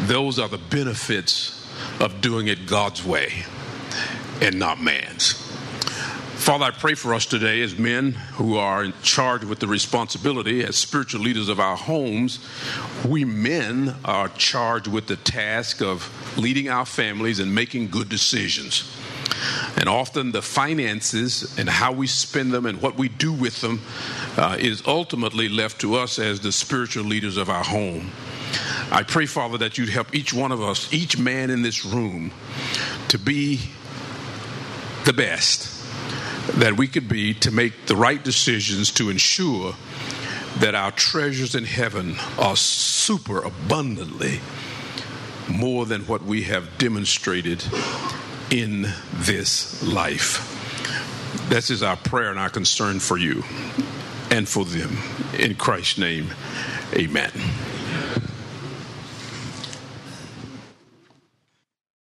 Those 0.02 0.38
are 0.38 0.48
the 0.48 0.58
benefits 0.58 1.68
of 2.00 2.20
doing 2.20 2.46
it 2.48 2.66
God's 2.66 3.04
way 3.04 3.44
and 4.40 4.58
not 4.58 4.80
man's. 4.80 5.41
Father, 6.42 6.64
I 6.64 6.70
pray 6.72 6.94
for 6.94 7.14
us 7.14 7.24
today 7.24 7.62
as 7.62 7.78
men 7.78 8.14
who 8.32 8.56
are 8.56 8.82
in 8.82 8.92
charge 9.00 9.44
with 9.44 9.60
the 9.60 9.68
responsibility 9.68 10.64
as 10.64 10.74
spiritual 10.74 11.20
leaders 11.20 11.48
of 11.48 11.60
our 11.60 11.76
homes. 11.76 12.40
We 13.06 13.24
men 13.24 13.94
are 14.04 14.26
charged 14.26 14.88
with 14.88 15.06
the 15.06 15.14
task 15.14 15.80
of 15.80 16.10
leading 16.36 16.68
our 16.68 16.84
families 16.84 17.38
and 17.38 17.54
making 17.54 17.90
good 17.90 18.08
decisions. 18.08 18.92
And 19.76 19.88
often 19.88 20.32
the 20.32 20.42
finances 20.42 21.56
and 21.60 21.68
how 21.68 21.92
we 21.92 22.08
spend 22.08 22.50
them 22.52 22.66
and 22.66 22.82
what 22.82 22.96
we 22.96 23.08
do 23.08 23.32
with 23.32 23.60
them 23.60 23.80
uh, 24.36 24.56
is 24.58 24.82
ultimately 24.84 25.48
left 25.48 25.80
to 25.82 25.94
us 25.94 26.18
as 26.18 26.40
the 26.40 26.50
spiritual 26.50 27.04
leaders 27.04 27.36
of 27.36 27.50
our 27.50 27.62
home. 27.62 28.10
I 28.90 29.04
pray, 29.04 29.26
Father, 29.26 29.58
that 29.58 29.78
you'd 29.78 29.90
help 29.90 30.12
each 30.12 30.34
one 30.34 30.50
of 30.50 30.60
us, 30.60 30.92
each 30.92 31.16
man 31.16 31.50
in 31.50 31.62
this 31.62 31.84
room, 31.84 32.32
to 33.10 33.18
be 33.18 33.60
the 35.04 35.12
best 35.12 35.81
that 36.54 36.76
we 36.76 36.88
could 36.88 37.08
be 37.08 37.34
to 37.34 37.50
make 37.50 37.86
the 37.86 37.96
right 37.96 38.22
decisions 38.22 38.90
to 38.92 39.10
ensure 39.10 39.74
that 40.58 40.74
our 40.74 40.90
treasures 40.90 41.54
in 41.54 41.64
heaven 41.64 42.16
are 42.38 42.56
super 42.56 43.42
abundantly 43.42 44.40
more 45.48 45.86
than 45.86 46.02
what 46.02 46.22
we 46.22 46.42
have 46.44 46.78
demonstrated 46.78 47.64
in 48.50 48.86
this 49.12 49.82
life. 49.82 50.48
This 51.48 51.70
is 51.70 51.82
our 51.82 51.96
prayer 51.96 52.30
and 52.30 52.38
our 52.38 52.50
concern 52.50 53.00
for 53.00 53.16
you 53.16 53.42
and 54.30 54.48
for 54.48 54.64
them. 54.64 54.98
In 55.38 55.54
Christ's 55.54 55.98
name, 55.98 56.32
amen. 56.94 57.32